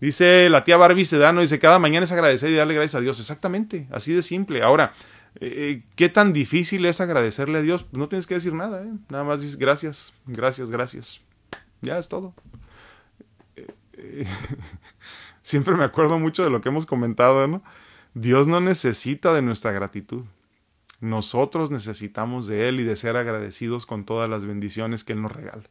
[0.02, 3.20] Dice la tía Barbie Sedano, dice, cada mañana es agradecer y darle gracias a Dios.
[3.20, 4.62] Exactamente, así de simple.
[4.62, 4.94] Ahora,
[5.36, 7.86] eh, ¿Qué tan difícil es agradecerle a Dios?
[7.92, 8.92] No tienes que decir nada, ¿eh?
[9.10, 11.22] nada más dices gracias, gracias, gracias.
[11.82, 12.34] Ya es todo.
[13.94, 14.26] Eh,
[15.42, 17.64] siempre me acuerdo mucho de lo que hemos comentado, ¿no?
[18.14, 20.24] Dios no necesita de nuestra gratitud.
[21.00, 25.32] Nosotros necesitamos de Él y de ser agradecidos con todas las bendiciones que Él nos
[25.32, 25.64] regala.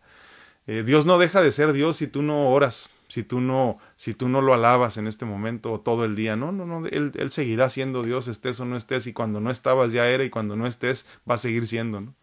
[0.66, 4.28] Dios no deja de ser Dios si tú no oras, si tú no, si tú
[4.28, 6.36] no lo alabas en este momento o todo el día.
[6.36, 9.92] No, no, no, él, seguirá siendo Dios, estés o no estés, y cuando no estabas
[9.92, 12.14] ya era, y cuando no estés va a seguir siendo, ¿no?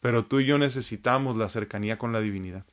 [0.00, 2.64] Pero tú y yo necesitamos la cercanía con la divinidad.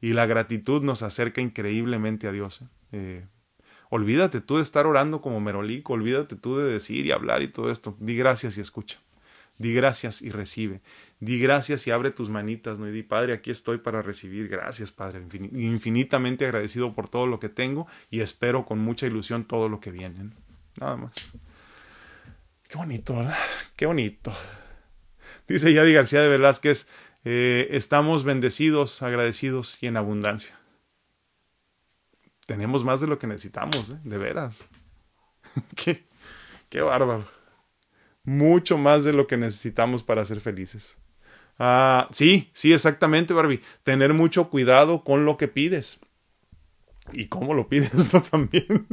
[0.00, 2.62] Y la gratitud nos acerca increíblemente a Dios.
[2.62, 2.66] ¿eh?
[2.92, 3.26] Eh,
[3.90, 7.72] olvídate tú de estar orando como merolico, olvídate tú de decir y hablar y todo
[7.72, 7.96] esto.
[7.98, 8.98] Di gracias y escucha.
[9.58, 10.80] Di gracias y recibe.
[11.18, 12.88] Di gracias y abre tus manitas, ¿no?
[12.88, 14.48] Y di, Padre, aquí estoy para recibir.
[14.48, 15.24] Gracias, Padre.
[15.52, 19.90] Infinitamente agradecido por todo lo que tengo y espero con mucha ilusión todo lo que
[19.90, 20.30] viene.
[20.78, 21.14] Nada más.
[22.68, 23.36] Qué bonito, ¿verdad?
[23.76, 24.32] Qué bonito.
[25.48, 26.86] Dice Yadi García de Velázquez,
[27.24, 30.58] eh, estamos bendecidos, agradecidos y en abundancia.
[32.46, 33.98] Tenemos más de lo que necesitamos, ¿eh?
[34.04, 34.64] de veras.
[35.76, 36.04] qué,
[36.68, 37.26] qué bárbaro
[38.26, 40.98] mucho más de lo que necesitamos para ser felices.
[41.58, 43.60] Ah, sí, sí, exactamente, Barbie.
[43.82, 46.00] Tener mucho cuidado con lo que pides.
[47.12, 48.08] Y cómo lo pides.
[48.30, 48.86] También.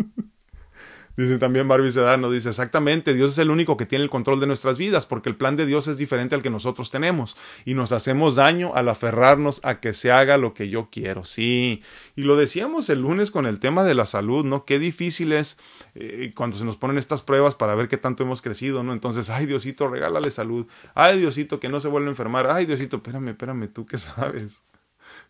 [1.15, 4.47] Dice también Barbie Sedano, dice exactamente, Dios es el único que tiene el control de
[4.47, 7.91] nuestras vidas, porque el plan de Dios es diferente al que nosotros tenemos, y nos
[7.91, 11.23] hacemos daño al aferrarnos a que se haga lo que yo quiero.
[11.23, 11.83] Sí,
[12.15, 14.65] y lo decíamos el lunes con el tema de la salud, ¿no?
[14.65, 15.59] Qué difícil es
[15.93, 18.91] eh, cuando se nos ponen estas pruebas para ver qué tanto hemos crecido, ¿no?
[18.91, 22.97] Entonces, ay Diosito, regálale salud, ay Diosito, que no se vuelva a enfermar, ay Diosito,
[22.97, 24.63] espérame, espérame, tú qué sabes.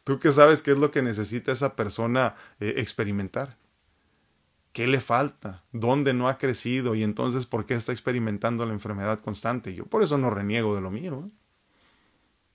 [0.05, 3.57] Tú qué sabes qué es lo que necesita esa persona eh, experimentar.
[4.73, 5.63] ¿Qué le falta?
[5.71, 6.95] ¿Dónde no ha crecido?
[6.95, 9.75] Y entonces, ¿por qué está experimentando la enfermedad constante?
[9.75, 11.25] Yo por eso no reniego de lo mío.
[11.27, 11.31] ¿eh?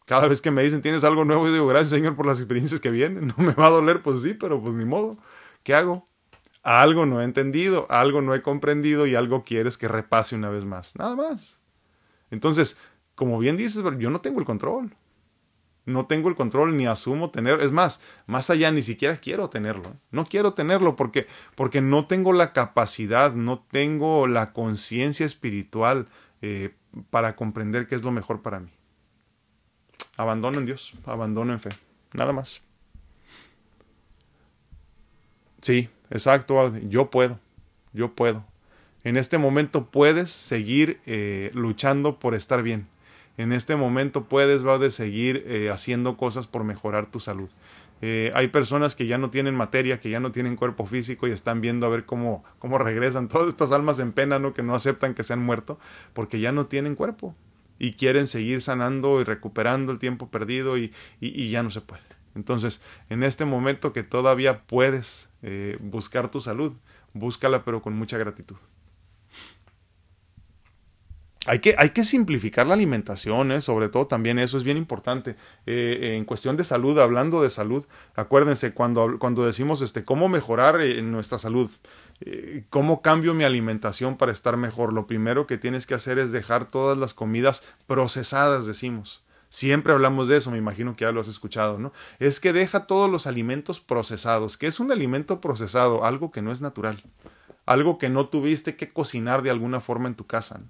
[0.05, 2.81] Cada vez que me dicen, tienes algo nuevo, yo digo, gracias Señor por las experiencias
[2.81, 3.29] que vienen.
[3.39, 5.17] No me va a doler, pues sí, pero pues ni modo.
[5.63, 6.09] ¿Qué hago?
[6.65, 10.65] Algo no he entendido, algo no he comprendido y algo quieres que repase una vez
[10.65, 10.97] más.
[10.97, 11.61] Nada más.
[12.33, 12.79] Entonces,
[13.15, 14.93] como bien dices, yo no tengo el control
[15.89, 19.95] no tengo el control ni asumo tener, es más, más allá ni siquiera quiero tenerlo.
[20.11, 26.09] No quiero tenerlo porque porque no tengo la capacidad, no tengo la conciencia espiritual
[26.43, 26.75] eh,
[27.11, 28.71] para comprender qué es lo mejor para mí.
[30.17, 31.71] Abandono en Dios, abandono en fe,
[32.13, 32.61] nada más.
[35.63, 37.41] Sí, exacto, yo puedo,
[37.93, 38.45] yo puedo.
[39.05, 42.89] En este momento puedes seguir eh, luchando por estar bien
[43.39, 47.49] en este momento puedes va de seguir eh, haciendo cosas por mejorar tu salud.
[48.01, 51.31] Eh, hay personas que ya no tienen materia, que ya no tienen cuerpo físico y
[51.31, 53.29] están viendo a ver cómo, cómo regresan.
[53.29, 54.55] Todas estas almas en pena, ¿no?
[54.55, 55.79] Que no aceptan que se han muerto
[56.13, 57.33] porque ya no tienen cuerpo
[57.79, 62.03] y quieren seguir sanando y recuperando el tiempo perdido y, ya no se puede.
[62.35, 66.73] Entonces, en este momento que todavía puedes eh, buscar tu salud,
[67.15, 68.57] búscala pero con mucha gratitud.
[71.49, 73.63] Hay que, hay que simplificar la alimentación, ¿eh?
[73.63, 75.35] sobre todo también eso es bien importante.
[75.65, 80.81] Eh, en cuestión de salud, hablando de salud, acuérdense cuando, cuando decimos este, cómo mejorar
[80.83, 81.71] eh, nuestra salud,
[82.69, 86.65] cómo cambio mi alimentación para estar mejor, lo primero que tienes que hacer es dejar
[86.65, 89.25] todas las comidas procesadas, decimos.
[89.49, 91.93] Siempre hablamos de eso, me imagino que ya lo has escuchado, ¿no?
[92.19, 94.59] Es que deja todos los alimentos procesados.
[94.59, 96.05] ¿Qué es un alimento procesado?
[96.05, 97.03] Algo que no es natural.
[97.65, 100.61] Algo que no tuviste que cocinar de alguna forma en tu casa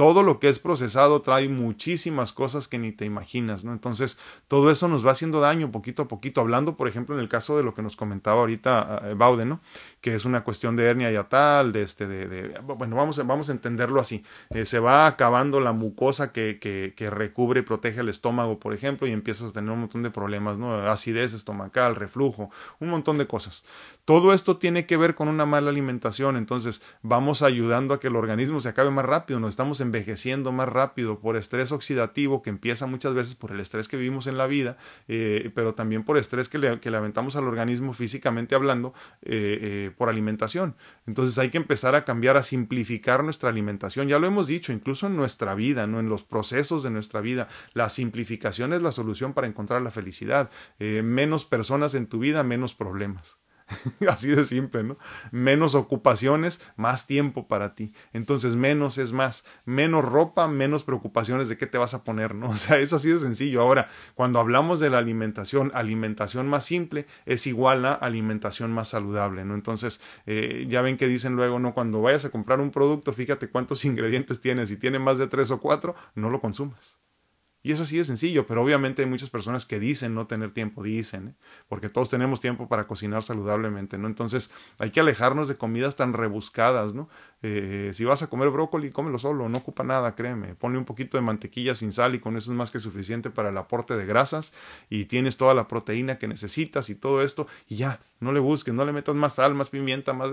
[0.00, 3.74] todo lo que es procesado trae muchísimas cosas que ni te imaginas, ¿no?
[3.74, 4.16] Entonces,
[4.48, 6.40] todo eso nos va haciendo daño poquito a poquito.
[6.40, 9.60] Hablando, por ejemplo, en el caso de lo que nos comentaba ahorita eh, Baude, ¿no?
[10.00, 14.00] Que es una cuestión de hernia yatal, de este, de, bueno, vamos, vamos a entenderlo
[14.00, 14.24] así.
[14.48, 19.06] Eh, se va acabando la mucosa que, que, recubre y protege el estómago, por ejemplo,
[19.06, 20.72] y empiezas a tener un montón de problemas, ¿no?
[20.72, 22.48] Acidez estomacal, reflujo,
[22.78, 23.64] un montón de cosas.
[24.06, 28.16] Todo esto tiene que ver con una mala alimentación, entonces vamos ayudando a que el
[28.16, 32.86] organismo se acabe más rápido, nos estamos envejeciendo más rápido por estrés oxidativo que empieza
[32.86, 34.76] muchas veces por el estrés que vivimos en la vida,
[35.08, 39.90] eh, pero también por estrés que le, que aventamos al organismo físicamente hablando eh, eh,
[39.96, 40.76] por alimentación.
[41.06, 44.06] Entonces hay que empezar a cambiar, a simplificar nuestra alimentación.
[44.08, 45.98] Ya lo hemos dicho, incluso en nuestra vida, ¿no?
[45.98, 47.48] en los procesos de nuestra vida.
[47.74, 50.50] La simplificación es la solución para encontrar la felicidad.
[50.78, 53.40] menos personas en tu vida, menos problemas.
[54.08, 54.98] Así de simple, ¿no?
[55.30, 57.92] Menos ocupaciones, más tiempo para ti.
[58.12, 59.44] Entonces, menos es más.
[59.64, 62.50] Menos ropa, menos preocupaciones de qué te vas a poner, ¿no?
[62.60, 63.62] O sea, es así de sencillo.
[63.62, 69.44] Ahora, cuando hablamos de la alimentación, alimentación más simple es igual a alimentación más saludable,
[69.44, 69.54] ¿no?
[69.54, 71.72] Entonces, eh, ya ven que dicen luego, ¿no?
[71.72, 74.66] Cuando vayas a comprar un producto, fíjate cuántos ingredientes tiene.
[74.66, 77.00] Si tiene más de tres o cuatro, no lo consumas.
[77.62, 80.82] Y es así de sencillo, pero obviamente hay muchas personas que dicen no tener tiempo,
[80.82, 81.34] dicen, ¿eh?
[81.68, 84.06] porque todos tenemos tiempo para cocinar saludablemente, ¿no?
[84.06, 87.10] Entonces hay que alejarnos de comidas tan rebuscadas, ¿no?
[87.42, 90.54] Eh, si vas a comer brócoli, cómelo solo, no ocupa nada, créeme.
[90.54, 93.48] Ponle un poquito de mantequilla sin sal y con eso es más que suficiente para
[93.48, 94.52] el aporte de grasas
[94.90, 98.74] y tienes toda la proteína que necesitas y todo esto y ya, no le busques,
[98.74, 100.30] no le metas más sal, más pimienta, más...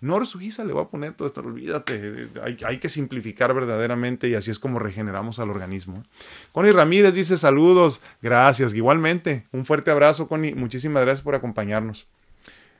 [0.00, 4.34] No, Suiza le va a poner todo esto, olvídate, hay, hay, que simplificar verdaderamente y
[4.34, 6.04] así es como regeneramos al organismo.
[6.52, 12.06] Connie Ramírez dice saludos, gracias, igualmente, un fuerte abrazo Connie, muchísimas gracias por acompañarnos.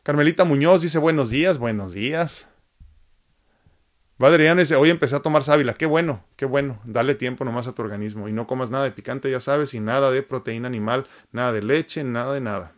[0.03, 2.49] Carmelita Muñoz dice buenos días, buenos días.
[4.27, 7.75] Adrián dice, hoy empecé a tomar sábila, qué bueno, qué bueno, dale tiempo nomás a
[7.75, 11.07] tu organismo y no comas nada de picante, ya sabes, y nada de proteína animal,
[11.31, 12.73] nada de leche, nada de nada.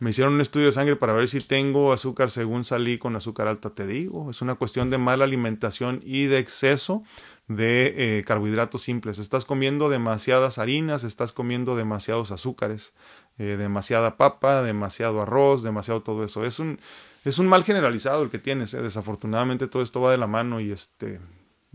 [0.00, 3.48] Me hicieron un estudio de sangre para ver si tengo azúcar según salí con azúcar
[3.48, 7.02] alta, te digo, es una cuestión de mala alimentación y de exceso
[7.48, 9.18] de eh, carbohidratos simples.
[9.18, 12.94] Estás comiendo demasiadas harinas, estás comiendo demasiados azúcares,
[13.38, 16.46] eh, demasiada papa, demasiado arroz, demasiado todo eso.
[16.46, 16.80] Es un
[17.24, 18.82] es un mal generalizado el que tienes, ¿eh?
[18.82, 21.20] desafortunadamente todo esto va de la mano y este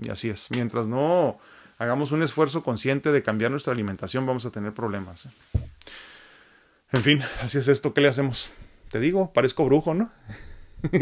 [0.01, 0.49] y así es.
[0.51, 1.37] Mientras no
[1.77, 5.25] hagamos un esfuerzo consciente de cambiar nuestra alimentación, vamos a tener problemas.
[5.25, 5.29] ¿eh?
[6.91, 8.49] En fin, así es esto, ¿qué le hacemos?
[8.89, 10.11] Te digo, parezco brujo, ¿no?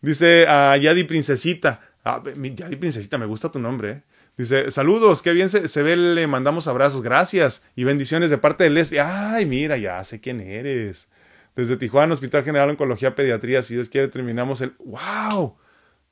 [0.00, 1.80] Dice a Yadi Princesita.
[2.04, 4.02] Ah, Yadi Princesita, me gusta tu nombre, ¿eh?
[4.36, 8.64] Dice, saludos, qué bien se, se, ve, le mandamos abrazos, gracias y bendiciones de parte
[8.64, 9.00] de Leslie.
[9.00, 11.08] Ay, mira, ya sé quién eres
[11.60, 14.74] desde Tijuana, Hospital General Oncología Pediatría, si Dios quiere, terminamos el...
[14.78, 15.56] ¡Wow!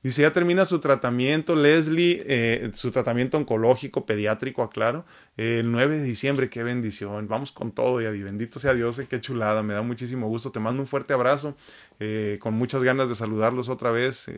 [0.02, 5.04] Dice, ya termina su tratamiento, Leslie, eh, su tratamiento oncológico pediátrico, aclaro,
[5.36, 9.20] el 9 de diciembre, qué bendición, vamos con todo, y bendito sea Dios, eh, qué
[9.20, 11.56] chulada, me da muchísimo gusto, te mando un fuerte abrazo,
[11.98, 14.30] eh, con muchas ganas de saludarlos otra vez,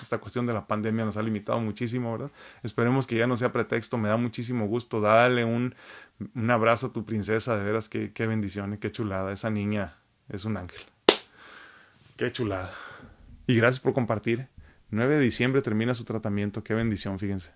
[0.00, 2.30] esta cuestión de la pandemia nos ha limitado muchísimo, ¿verdad?
[2.62, 5.74] Esperemos que ya no sea pretexto, me da muchísimo gusto, dale un,
[6.34, 9.32] un abrazo a tu princesa, de veras, qué, qué bendición qué chulada.
[9.32, 9.98] Esa niña
[10.28, 10.80] es un ángel.
[12.16, 12.72] Qué chulada.
[13.46, 14.48] Y gracias por compartir.
[14.90, 16.62] 9 de diciembre termina su tratamiento.
[16.62, 17.52] Qué bendición, fíjense.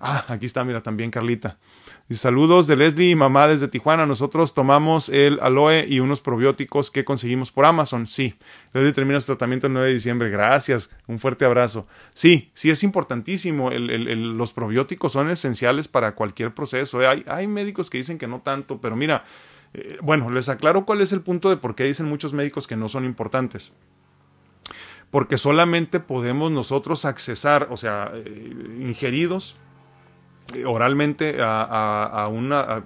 [0.00, 1.58] Ah, aquí está, mira, también Carlita.
[2.06, 4.04] Y saludos de Leslie y mamá desde Tijuana.
[4.04, 8.06] Nosotros tomamos el aloe y unos probióticos que conseguimos por Amazon.
[8.06, 8.34] Sí,
[8.74, 10.28] Leslie termina su tratamiento el 9 de diciembre.
[10.28, 11.86] Gracias, un fuerte abrazo.
[12.12, 13.70] Sí, sí es importantísimo.
[13.70, 16.98] los probióticos son esenciales para cualquier proceso.
[16.98, 19.24] Hay, hay médicos que dicen que no tanto, pero mira,
[19.72, 22.76] eh, bueno, les aclaro cuál es el punto de por qué dicen muchos médicos que
[22.76, 23.72] no son importantes
[25.10, 29.54] porque solamente podemos nosotros accesar, o sea, eh, ingeridos
[30.66, 32.84] oralmente a, una,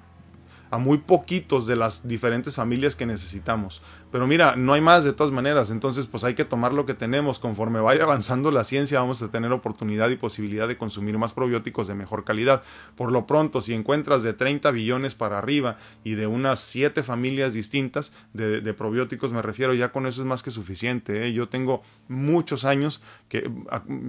[0.71, 3.83] a muy poquitos de las diferentes familias que necesitamos.
[4.11, 6.95] Pero mira, no hay más de todas maneras, entonces pues hay que tomar lo que
[6.95, 7.39] tenemos.
[7.39, 11.87] Conforme vaya avanzando la ciencia vamos a tener oportunidad y posibilidad de consumir más probióticos
[11.89, 12.63] de mejor calidad.
[12.97, 17.53] Por lo pronto, si encuentras de 30 billones para arriba y de unas 7 familias
[17.53, 21.27] distintas de, probióticos, me refiero, ya con eso es más que suficiente.
[21.27, 21.33] ¿eh?
[21.33, 23.51] Yo tengo muchos años que,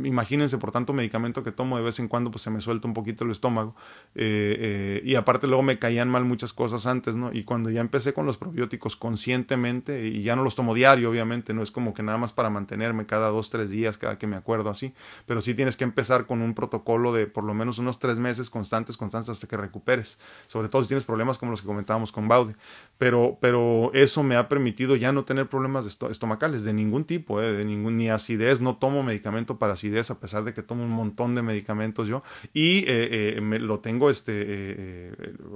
[0.03, 2.93] imagínense, por tanto medicamento que tomo de vez en cuando, pues se me suelta un
[2.93, 3.75] poquito el estómago.
[4.15, 7.31] Eh, eh, y aparte luego me caían mal muchas cosas antes, ¿no?
[7.33, 11.53] Y cuando ya empecé con los probióticos conscientemente, y ya no los tomo diario, obviamente,
[11.53, 14.35] no es como que nada más para mantenerme cada dos, tres días, cada que me
[14.35, 14.93] acuerdo así,
[15.25, 18.49] pero sí tienes que empezar con un protocolo de por lo menos unos tres meses
[18.49, 22.27] constantes, constantes hasta que recuperes, sobre todo si tienes problemas como los que comentábamos con
[22.27, 22.55] Baude,
[22.97, 27.51] pero, pero eso me ha permitido ya no tener problemas estomacales de ningún tipo, ¿eh?
[27.51, 30.91] de ningún, ni acidez, no tomo medicamento para acidez a pesar de que tomo un
[30.91, 32.21] montón de medicamentos yo,
[32.53, 35.11] y eh, eh, me, lo tengo este,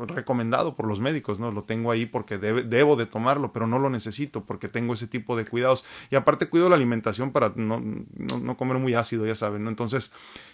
[0.07, 1.51] recomendado por los médicos, ¿no?
[1.51, 5.35] Lo tengo ahí porque debo de tomarlo, pero no lo necesito porque tengo ese tipo
[5.35, 5.85] de cuidados.
[6.09, 7.81] Y aparte cuido la alimentación para no,
[8.15, 9.69] no, comer muy ácido, ya saben, ¿no?
[9.69, 10.11] Entonces,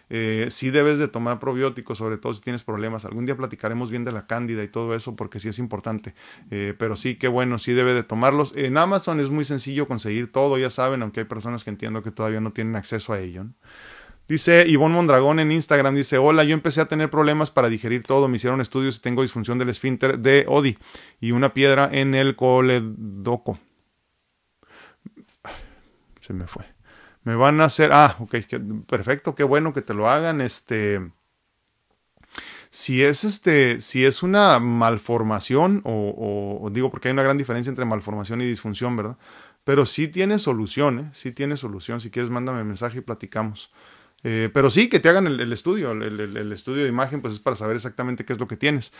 [0.09, 3.05] eh, sí debes de tomar probióticos, sobre todo si tienes problemas.
[3.05, 6.13] Algún día platicaremos bien de la cándida y todo eso porque sí es importante.
[6.51, 8.53] Eh, pero sí, qué bueno, sí debe de tomarlos.
[8.55, 12.11] En Amazon es muy sencillo conseguir todo, ya saben, aunque hay personas que entiendo que
[12.11, 13.45] todavía no tienen acceso a ello.
[14.30, 18.27] Dice Ivonne Mondragón en Instagram, dice, hola, yo empecé a tener problemas para digerir todo,
[18.27, 20.77] me hicieron estudios y tengo disfunción del esfínter de Odi
[21.19, 23.59] y una piedra en el coledoco.
[26.21, 26.63] Se me fue.
[27.23, 28.36] Me van a hacer, ah, ok,
[28.88, 31.11] perfecto, qué bueno que te lo hagan, este...
[32.69, 37.71] Si es este, si es una malformación, o, o digo porque hay una gran diferencia
[37.71, 39.17] entre malformación y disfunción, ¿verdad?
[39.63, 41.09] Pero sí tiene solución, ¿eh?
[41.13, 41.99] Sí tiene solución.
[41.99, 43.71] Si quieres, mándame mensaje y platicamos.
[44.24, 47.55] Eh, pero sí, que te hagan el, estudio, el, estudio de imagen, pues es para
[47.55, 48.93] saber exactamente qué es lo que tienes.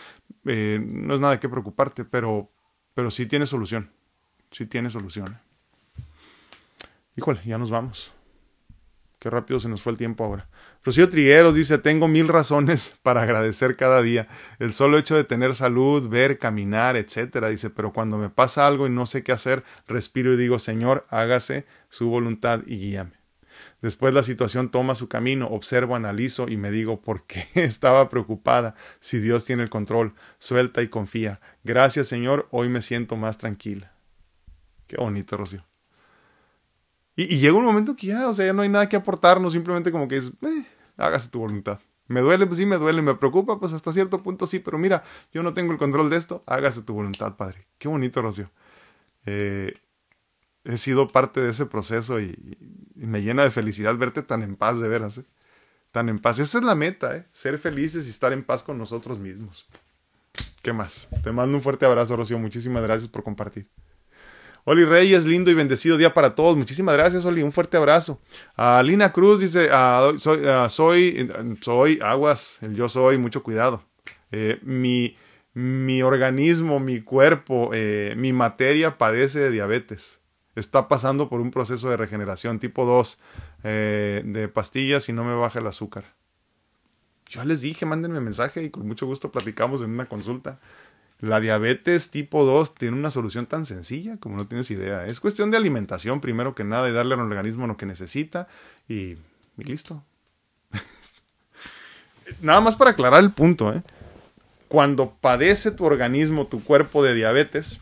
[0.46, 2.50] Eh, no es nada de qué preocuparte, pero,
[2.94, 3.90] pero sí tiene solución.
[4.50, 5.38] Sí tiene solución.
[7.16, 8.12] Híjole, ya nos vamos.
[9.18, 10.48] Qué rápido se nos fue el tiempo ahora.
[10.82, 14.26] Rocío Trigueros dice, tengo mil razones para agradecer cada día.
[14.58, 17.50] El solo hecho de tener salud, ver, caminar, etcétera.
[17.50, 21.06] Dice, pero cuando me pasa algo y no sé qué hacer, respiro y digo, Señor,
[21.10, 23.19] hágase su voluntad y guíame.
[23.82, 28.74] Después la situación toma su camino, observo, analizo y me digo por qué estaba preocupada
[29.00, 30.14] si Dios tiene el control.
[30.38, 31.40] Suelta y confía.
[31.64, 33.92] Gracias Señor, hoy me siento más tranquila.
[34.86, 35.64] Qué bonito, Rocío.
[37.16, 39.92] Y, llega un momento que ya, o sea, ya no hay nada que aportarnos, simplemente
[39.92, 40.66] como que es, eh,
[40.96, 41.78] hágase tu voluntad.
[42.06, 45.02] Me duele, pues sí me duele, me preocupa, pues hasta cierto punto sí, pero mira,
[45.32, 47.66] yo no tengo el control de esto, hágase tu voluntad, Padre.
[47.78, 48.50] Qué bonito, Rocío.
[49.26, 49.74] Eh,
[50.70, 52.56] he sido parte de ese proceso y,
[52.94, 55.18] me llena de felicidad verte tan en paz, de veras.
[55.18, 55.24] ¿eh?
[55.90, 56.38] Tan en paz.
[56.38, 57.24] Esa es la meta, ¿eh?
[57.32, 59.66] ser felices y estar en paz con nosotros mismos.
[60.62, 61.08] ¿Qué más?
[61.22, 62.38] Te mando un fuerte abrazo, Rocío.
[62.38, 63.68] Muchísimas gracias por compartir.
[64.64, 66.58] Oli Reyes, lindo y bendecido día para todos.
[66.58, 67.42] Muchísimas gracias, Oli.
[67.42, 68.20] Un fuerte abrazo.
[68.54, 69.70] A Lina Cruz dice:
[70.18, 71.30] soy, soy,
[71.62, 73.82] soy, aguas, el yo soy, mucho cuidado.
[74.30, 75.16] Eh, mi,
[75.54, 80.19] mi organismo, mi cuerpo, eh, mi materia padece de diabetes
[80.56, 83.18] está pasando por un proceso de regeneración tipo 2
[83.64, 86.04] eh, de pastillas y no me baja el azúcar.
[87.26, 90.58] Yo les dije, mándenme mensaje y con mucho gusto platicamos en una consulta.
[91.20, 95.06] La diabetes tipo 2 tiene una solución tan sencilla como no tienes idea.
[95.06, 98.48] Es cuestión de alimentación primero que nada y darle al organismo lo que necesita
[98.88, 99.16] y,
[99.58, 100.02] y listo.
[102.40, 103.82] nada más para aclarar el punto, ¿eh?
[104.68, 107.80] Cuando padece tu organismo, tu cuerpo de diabetes,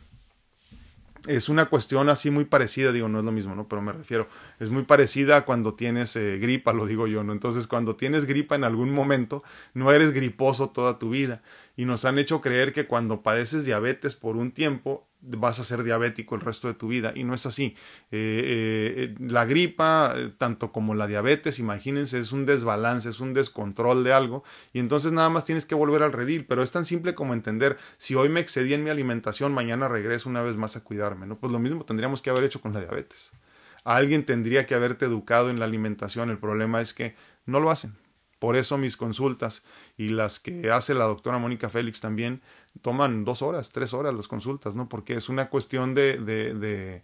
[1.26, 3.68] es una cuestión así muy parecida, digo, no es lo mismo, ¿no?
[3.68, 4.26] Pero me refiero,
[4.60, 7.32] es muy parecida a cuando tienes eh, gripa, lo digo yo, ¿no?
[7.32, 9.42] Entonces, cuando tienes gripa en algún momento,
[9.74, 11.42] no eres griposo toda tu vida.
[11.76, 15.82] Y nos han hecho creer que cuando padeces diabetes por un tiempo, vas a ser
[15.82, 17.74] diabético el resto de tu vida y no es así.
[18.10, 23.34] Eh, eh, la gripa, eh, tanto como la diabetes, imagínense, es un desbalance, es un
[23.34, 26.84] descontrol de algo y entonces nada más tienes que volver al redil, pero es tan
[26.84, 30.76] simple como entender, si hoy me excedí en mi alimentación, mañana regreso una vez más
[30.76, 31.38] a cuidarme, ¿no?
[31.38, 33.32] Pues lo mismo tendríamos que haber hecho con la diabetes.
[33.84, 37.14] Alguien tendría que haberte educado en la alimentación, el problema es que
[37.46, 37.96] no lo hacen.
[38.38, 39.64] Por eso mis consultas
[39.96, 42.40] y las que hace la doctora Mónica Félix también
[42.82, 44.88] toman dos horas, tres horas las consultas, ¿no?
[44.88, 47.02] Porque es una cuestión de, de,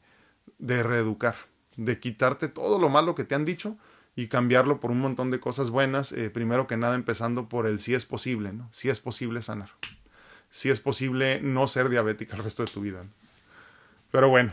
[0.58, 1.36] de, reeducar,
[1.76, 3.76] de quitarte todo lo malo que te han dicho
[4.16, 7.80] y cambiarlo por un montón de cosas buenas, eh, primero que nada empezando por el
[7.80, 8.68] si es posible, ¿no?
[8.72, 9.70] Si es posible sanar,
[10.50, 13.04] si es posible no ser diabética el resto de tu vida.
[14.10, 14.52] Pero bueno,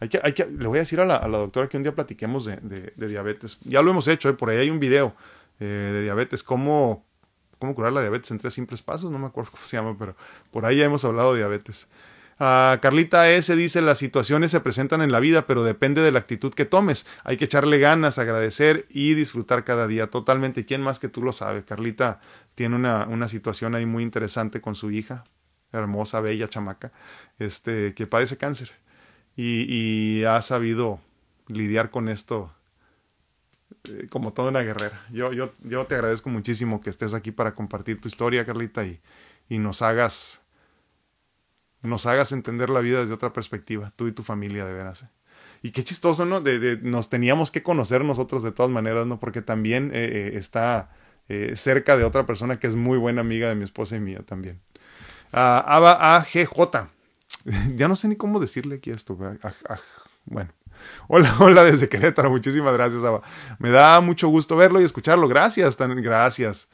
[0.00, 1.82] hay que, hay que, le voy a decir a la, a la doctora que un
[1.82, 3.58] día platiquemos de, de, diabetes.
[3.64, 4.32] Ya lo hemos hecho, ¿eh?
[4.32, 5.14] por ahí hay un video
[5.60, 7.04] eh, de diabetes, cómo
[7.60, 10.16] cómo curar la diabetes en tres simples pasos, no me acuerdo cómo se llama, pero
[10.50, 11.86] por ahí ya hemos hablado de diabetes.
[12.40, 13.54] Uh, Carlita S.
[13.54, 17.06] dice, las situaciones se presentan en la vida, pero depende de la actitud que tomes.
[17.22, 20.06] Hay que echarle ganas, agradecer y disfrutar cada día.
[20.06, 20.64] Totalmente.
[20.64, 21.66] ¿Quién más que tú lo sabe?
[21.66, 22.20] Carlita
[22.54, 25.24] tiene una, una situación ahí muy interesante con su hija,
[25.70, 26.92] hermosa, bella chamaca,
[27.38, 28.72] este, que padece cáncer.
[29.36, 30.98] Y ha sabido
[31.46, 32.54] lidiar con esto
[33.84, 35.06] eh, como toda una guerrera.
[35.10, 39.00] Yo, yo, yo te agradezco muchísimo que estés aquí para compartir tu historia, Carlita, y,
[39.48, 40.40] y nos hagas
[41.82, 45.04] nos hagas entender la vida desde otra perspectiva, tú y tu familia, de veras.
[45.04, 45.08] ¿eh?
[45.62, 46.42] Y qué chistoso, ¿no?
[46.42, 49.18] De, nos teníamos que conocer nosotros de todas maneras, ¿no?
[49.18, 50.90] Porque también eh, está
[51.54, 54.60] cerca de otra persona que es muy buena amiga de mi esposa y mía también.
[55.32, 56.90] Uh, Ava AGJ.
[57.76, 59.16] ya no sé ni cómo decirle aquí esto.
[59.42, 59.78] Ah, ah,
[60.24, 60.52] bueno.
[61.08, 62.30] Hola, hola desde Querétaro.
[62.30, 63.22] Muchísimas gracias, Ava.
[63.58, 65.28] Me da mucho gusto verlo y escucharlo.
[65.28, 66.68] Gracias, tan, gracias.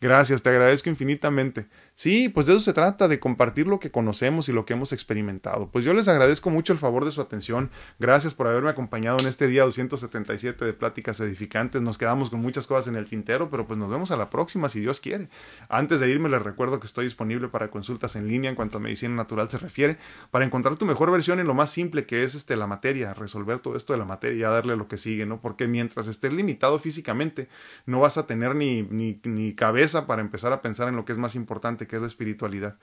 [0.00, 1.68] Gracias, te agradezco infinitamente.
[1.94, 4.92] Sí, pues de eso se trata, de compartir lo que conocemos y lo que hemos
[4.92, 5.68] experimentado.
[5.70, 7.70] Pues yo les agradezco mucho el favor de su atención.
[7.98, 11.82] Gracias por haberme acompañado en este día 277 de Pláticas Edificantes.
[11.82, 14.70] Nos quedamos con muchas cosas en el tintero, pero pues nos vemos a la próxima
[14.70, 15.28] si Dios quiere.
[15.68, 18.80] Antes de irme les recuerdo que estoy disponible para consultas en línea en cuanto a
[18.80, 19.98] medicina natural se refiere,
[20.30, 23.58] para encontrar tu mejor versión en lo más simple que es este la materia, resolver
[23.58, 25.40] todo esto de la materia y darle lo que sigue, ¿no?
[25.40, 27.48] Porque mientras estés limitado físicamente,
[27.84, 31.12] no vas a tener ni, ni, ni cabeza para empezar a pensar en lo que
[31.12, 31.36] es más
[31.82, 32.76] importante que es espiritualidad.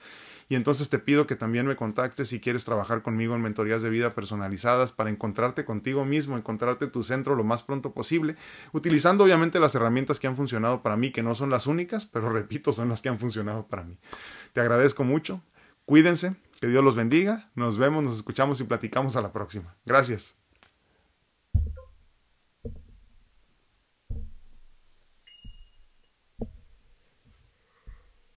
[0.51, 3.89] Y entonces te pido que también me contactes si quieres trabajar conmigo en mentorías de
[3.89, 8.35] vida personalizadas para encontrarte contigo mismo, encontrarte tu centro lo más pronto posible,
[8.73, 12.29] utilizando obviamente las herramientas que han funcionado para mí, que no son las únicas, pero
[12.33, 13.97] repito, son las que han funcionado para mí.
[14.53, 15.41] Te agradezco mucho,
[15.85, 19.75] cuídense, que Dios los bendiga, nos vemos, nos escuchamos y platicamos a la próxima.
[19.85, 20.35] Gracias.